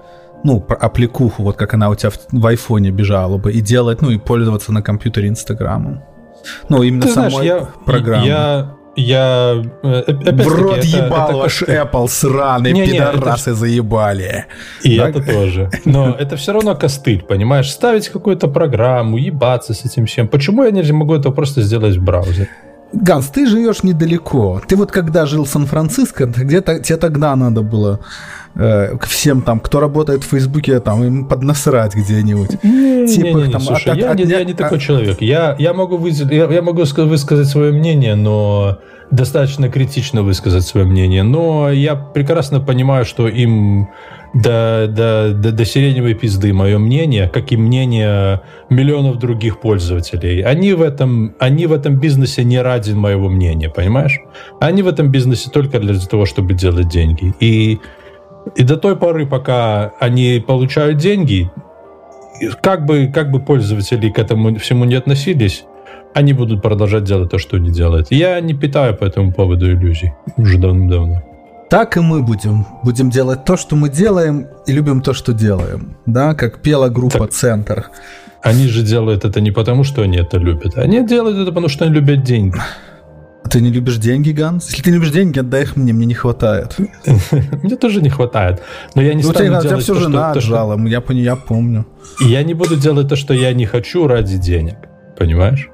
ну, 0.44 0.64
аппликуху, 0.68 1.42
вот 1.42 1.56
как 1.56 1.74
она 1.74 1.88
у 1.90 1.94
тебя 1.94 2.10
в, 2.10 2.18
в 2.32 2.46
айфоне 2.46 2.90
бежала 2.90 3.38
бы, 3.38 3.52
и 3.52 3.60
делать, 3.60 4.02
ну, 4.02 4.10
и 4.10 4.18
пользоваться 4.18 4.72
на 4.72 4.82
компьютере 4.82 5.28
Инстаграмом. 5.28 6.02
Ну, 6.68 6.82
именно 6.82 7.02
Ты 7.02 7.12
знаешь, 7.12 7.32
самой 7.32 7.46
я, 7.46 7.68
программой. 7.86 8.26
я, 8.28 8.74
я, 8.96 9.62
э, 9.82 9.98
опять-таки, 10.06 10.48
в 10.48 10.54
рот 10.54 10.78
это- 10.78 10.86
ебал 10.86 11.28
это 11.28 11.36
ваш 11.38 11.62
Apple 11.62 12.08
сраный, 12.08 12.72
это 12.80 12.90
пидорасы 13.12 13.54
заебали. 13.54 14.44
И 14.82 14.98
Да? 14.98 15.08
это 15.08 15.20
тоже. 15.22 15.70
Но 15.84 16.14
это 16.18 16.36
все 16.36 16.52
равно 16.52 16.74
костыль, 16.76 17.22
понимаешь? 17.22 17.70
Ставить 17.70 18.08
какую-то 18.08 18.48
программу, 18.48 19.16
ебаться 19.18 19.74
с 19.74 19.84
этим 19.84 20.06
всем. 20.06 20.28
Почему 20.28 20.64
я 20.64 20.70
не 20.70 20.92
могу 20.92 21.14
это 21.14 21.30
просто 21.30 21.62
сделать 21.62 21.96
в 21.96 22.02
браузере? 22.02 22.48
Ганс, 22.92 23.26
ты 23.26 23.46
живешь 23.46 23.82
недалеко. 23.82 24.60
Ты 24.68 24.76
вот 24.76 24.92
когда 24.92 25.26
жил 25.26 25.44
в 25.44 25.48
Сан-Франциско, 25.48 26.26
где-то 26.26 26.78
тебе 26.78 26.96
тогда 26.96 27.34
надо 27.34 27.62
было 27.62 27.98
э, 28.56 28.96
к 28.96 29.06
всем 29.06 29.42
там, 29.42 29.60
кто 29.60 29.80
работает 29.80 30.22
в 30.24 30.28
Фейсбуке, 30.28 30.80
там 30.80 31.04
им 31.04 31.24
поднасрать 31.26 31.94
где-нибудь. 31.94 32.50
Типа, 32.50 32.66
Не-не-не, 32.66 33.52
там, 33.52 33.60
слушай, 33.60 33.92
от- 33.92 33.98
я, 33.98 34.10
от- 34.12 34.18
не, 34.18 34.24
я 34.24 34.38
от- 34.38 34.46
не 34.46 34.54
такой 34.54 34.78
а- 34.78 34.80
человек. 34.80 35.20
Я, 35.20 35.56
я 35.58 35.72
могу, 35.74 35.98
выз- 35.98 36.32
я, 36.32 36.44
я 36.52 36.62
могу 36.62 36.82
ска- 36.82 37.06
высказать 37.06 37.48
свое 37.48 37.72
мнение, 37.72 38.14
но 38.14 38.78
достаточно 39.10 39.68
критично 39.68 40.22
высказать 40.22 40.64
свое 40.64 40.86
мнение. 40.86 41.22
Но 41.22 41.70
я 41.70 41.94
прекрасно 41.94 42.60
понимаю, 42.60 43.04
что 43.04 43.28
им 43.28 43.88
до, 44.32 44.86
до, 44.88 45.32
до, 45.32 45.52
до 45.52 45.64
сиреневой 45.64 46.14
пизды 46.14 46.52
мое 46.52 46.78
мнение, 46.78 47.28
как 47.28 47.52
и 47.52 47.56
мнение 47.56 48.40
миллионов 48.70 49.18
других 49.18 49.60
пользователей. 49.60 50.40
Они 50.42 50.72
в, 50.72 50.82
этом, 50.82 51.34
они 51.38 51.66
в 51.66 51.72
этом 51.72 52.00
бизнесе 52.00 52.42
не 52.42 52.60
ради 52.60 52.92
моего 52.92 53.28
мнения, 53.28 53.68
понимаешь? 53.68 54.18
Они 54.60 54.82
в 54.82 54.88
этом 54.88 55.10
бизнесе 55.12 55.50
только 55.50 55.78
для 55.78 55.94
того, 56.00 56.26
чтобы 56.26 56.54
делать 56.54 56.88
деньги. 56.88 57.32
И, 57.38 57.78
и 58.56 58.62
до 58.62 58.76
той 58.76 58.96
поры, 58.96 59.26
пока 59.26 59.92
они 60.00 60.42
получают 60.46 60.98
деньги, 60.98 61.50
как 62.60 62.84
бы, 62.84 63.10
как 63.12 63.30
бы 63.30 63.40
пользователи 63.40 64.10
к 64.10 64.18
этому 64.18 64.56
всему 64.58 64.84
не 64.84 64.94
относились, 64.94 65.64
они 66.14 66.32
будут 66.32 66.62
продолжать 66.62 67.04
делать 67.04 67.30
то, 67.30 67.38
что 67.38 67.56
они 67.56 67.70
делают. 67.70 68.08
Я 68.10 68.40
не 68.40 68.54
питаю 68.54 68.96
по 68.96 69.04
этому 69.04 69.32
поводу 69.32 69.70
иллюзий 69.70 70.12
уже 70.36 70.58
давно-давно. 70.58 71.22
Так 71.70 71.96
и 71.96 72.00
мы 72.00 72.22
будем. 72.22 72.66
Будем 72.84 73.10
делать 73.10 73.44
то, 73.44 73.56
что 73.56 73.74
мы 73.74 73.88
делаем, 73.88 74.46
и 74.66 74.72
любим 74.72 75.00
то, 75.00 75.12
что 75.12 75.32
делаем. 75.32 75.96
Да, 76.06 76.34
как 76.34 76.60
пела 76.60 76.88
группа 76.88 77.18
Так. 77.18 77.30
«Центр». 77.32 77.90
Они 78.42 78.68
же 78.68 78.82
делают 78.82 79.24
это 79.24 79.40
не 79.40 79.50
потому, 79.50 79.84
что 79.84 80.02
они 80.02 80.18
это 80.18 80.36
любят. 80.36 80.76
Они 80.76 81.04
делают 81.04 81.38
это 81.38 81.46
потому, 81.46 81.68
что 81.68 81.86
они 81.86 81.94
любят 81.94 82.22
деньги. 82.22 82.58
Ты 83.50 83.60
не 83.60 83.70
любишь 83.70 83.98
деньги, 83.98 84.30
Ганс? 84.30 84.68
Если 84.70 84.82
ты 84.82 84.90
не 84.90 84.96
любишь 84.96 85.10
деньги, 85.12 85.38
отдай 85.38 85.62
их 85.62 85.76
мне, 85.76 85.92
мне 85.92 86.06
не 86.06 86.14
хватает. 86.14 86.76
Мне 87.62 87.76
тоже 87.76 88.00
не 88.00 88.08
хватает. 88.10 88.62
Но 88.94 89.02
я 89.02 89.14
не 89.14 89.22
Ну, 89.22 89.30
стану 89.30 89.60
делать 89.62 89.82
все 89.84 89.92
то, 89.92 90.00
что- 90.00 90.08
жена 90.10 90.30
отжала, 90.32 90.78
я 90.88 91.36
помню. 91.36 91.86
И 92.20 92.24
я 92.24 92.42
не 92.42 92.54
буду 92.54 92.76
делать 92.76 93.08
то, 93.08 93.16
что 93.16 93.34
я 93.34 93.52
не 93.52 93.66
хочу 93.66 94.06
ради 94.08 94.38
денег. 94.38 94.76
Понимаешь? 95.18 95.68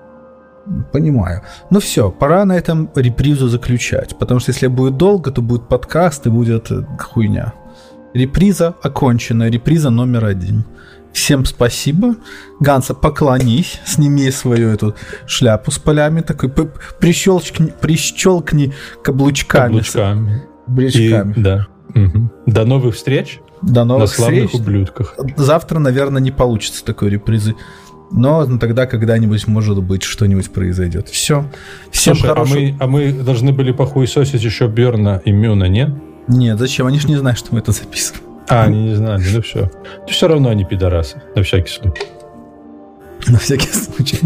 Понимаю. 0.92 1.42
Ну 1.70 1.80
все, 1.80 2.10
пора 2.10 2.44
на 2.44 2.52
этом 2.56 2.90
репризу 2.94 3.48
заключать. 3.48 4.16
Потому 4.18 4.40
что 4.40 4.50
если 4.52 4.66
будет 4.66 4.96
долго, 4.96 5.30
то 5.30 5.40
будет 5.42 5.68
подкаст 5.68 6.26
и 6.26 6.30
будет 6.30 6.70
э, 6.70 6.84
хуйня. 6.98 7.54
Реприза 8.14 8.74
окончена. 8.82 9.48
Реприза 9.48 9.90
номер 9.90 10.26
один. 10.26 10.64
Всем 11.12 11.44
спасибо. 11.44 12.14
Ганса, 12.60 12.94
поклонись, 12.94 13.80
сними 13.84 14.30
свою 14.30 14.68
эту 14.68 14.94
шляпу 15.26 15.70
с 15.70 15.78
полями, 15.78 16.20
такой 16.20 16.50
прищелкни, 17.00 17.72
прищелкни 17.80 18.72
каблучками. 19.02 19.66
Каблучками. 19.66 20.42
И- 20.68 20.70
Брючками. 20.70 21.34
да. 21.36 21.66
Мгм. 21.94 22.30
До 22.46 22.64
новых 22.64 22.94
встреч 22.94 23.40
До 23.62 23.80
на 23.80 23.84
новых 23.96 24.14
славных 24.14 24.46
встреч. 24.50 24.60
ублюдках. 24.62 25.16
Завтра, 25.36 25.80
наверное, 25.80 26.22
не 26.22 26.30
получится 26.30 26.84
такой 26.84 27.10
репризы. 27.10 27.56
Но 28.12 28.44
тогда 28.58 28.86
когда-нибудь, 28.86 29.46
может 29.48 29.82
быть, 29.82 30.02
что-нибудь 30.04 30.50
произойдет. 30.52 31.08
Все. 31.08 31.44
Всем 31.90 32.14
Слушай, 32.14 32.30
а 32.30 32.34
хорошего. 32.34 32.58
мы, 32.58 32.76
а 32.80 32.86
мы 32.86 33.12
должны 33.12 33.52
были 33.52 33.72
похуесосить 33.72 34.42
еще 34.42 34.68
Берна 34.68 35.20
и 35.24 35.32
Мюна, 35.32 35.64
нет? 35.64 35.90
Нет, 36.28 36.58
зачем? 36.58 36.86
Они 36.86 36.98
же 37.00 37.08
не 37.08 37.16
знают, 37.16 37.38
что 37.38 37.48
мы 37.52 37.58
это 37.60 37.72
записываем. 37.72 38.24
А, 38.50 38.64
они 38.64 38.82
не 38.84 38.94
знали, 38.94 39.22
ну 39.32 39.40
все. 39.42 39.70
все 40.08 40.28
равно 40.28 40.48
они 40.50 40.64
пидорасы, 40.64 41.22
на 41.36 41.42
всякий 41.42 41.70
случай. 41.70 42.02
На 43.28 43.38
всякий 43.38 43.68
случай. 43.68 44.18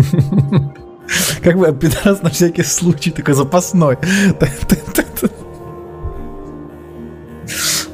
Как 1.42 1.58
бы 1.58 1.72
пидорас 1.72 2.22
на 2.22 2.30
всякий 2.30 2.62
случай, 2.62 3.10
такой 3.10 3.34
запасной. 3.34 3.98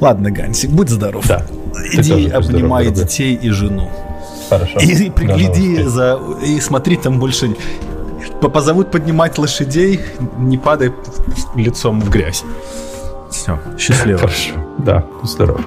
Ладно, 0.01 0.31
Гансик, 0.31 0.71
будь 0.71 0.89
здоров. 0.89 1.27
Да. 1.27 1.45
Ты 1.93 2.01
Иди 2.01 2.29
обнимай 2.29 2.87
здоров, 2.87 3.09
детей 3.09 3.35
и 3.35 3.51
жену. 3.51 3.91
Хорошо. 4.49 4.79
И 4.81 5.11
пригляди 5.11 5.83
за... 5.83 6.19
И 6.45 6.61
смотри, 6.61 6.97
там 6.97 7.19
больше... 7.19 7.55
по- 8.41 8.49
Позовут 8.49 8.91
поднимать 8.91 9.39
лошадей, 9.39 10.01
не 10.39 10.59
падай 10.59 10.93
лицом 11.55 12.01
в 12.01 12.09
грязь. 12.09 12.45
Все, 13.31 13.59
счастливо. 13.79 14.19
Хорошо. 14.19 14.53
Да, 14.79 15.05
будь 15.21 15.31
здоров. 15.31 15.61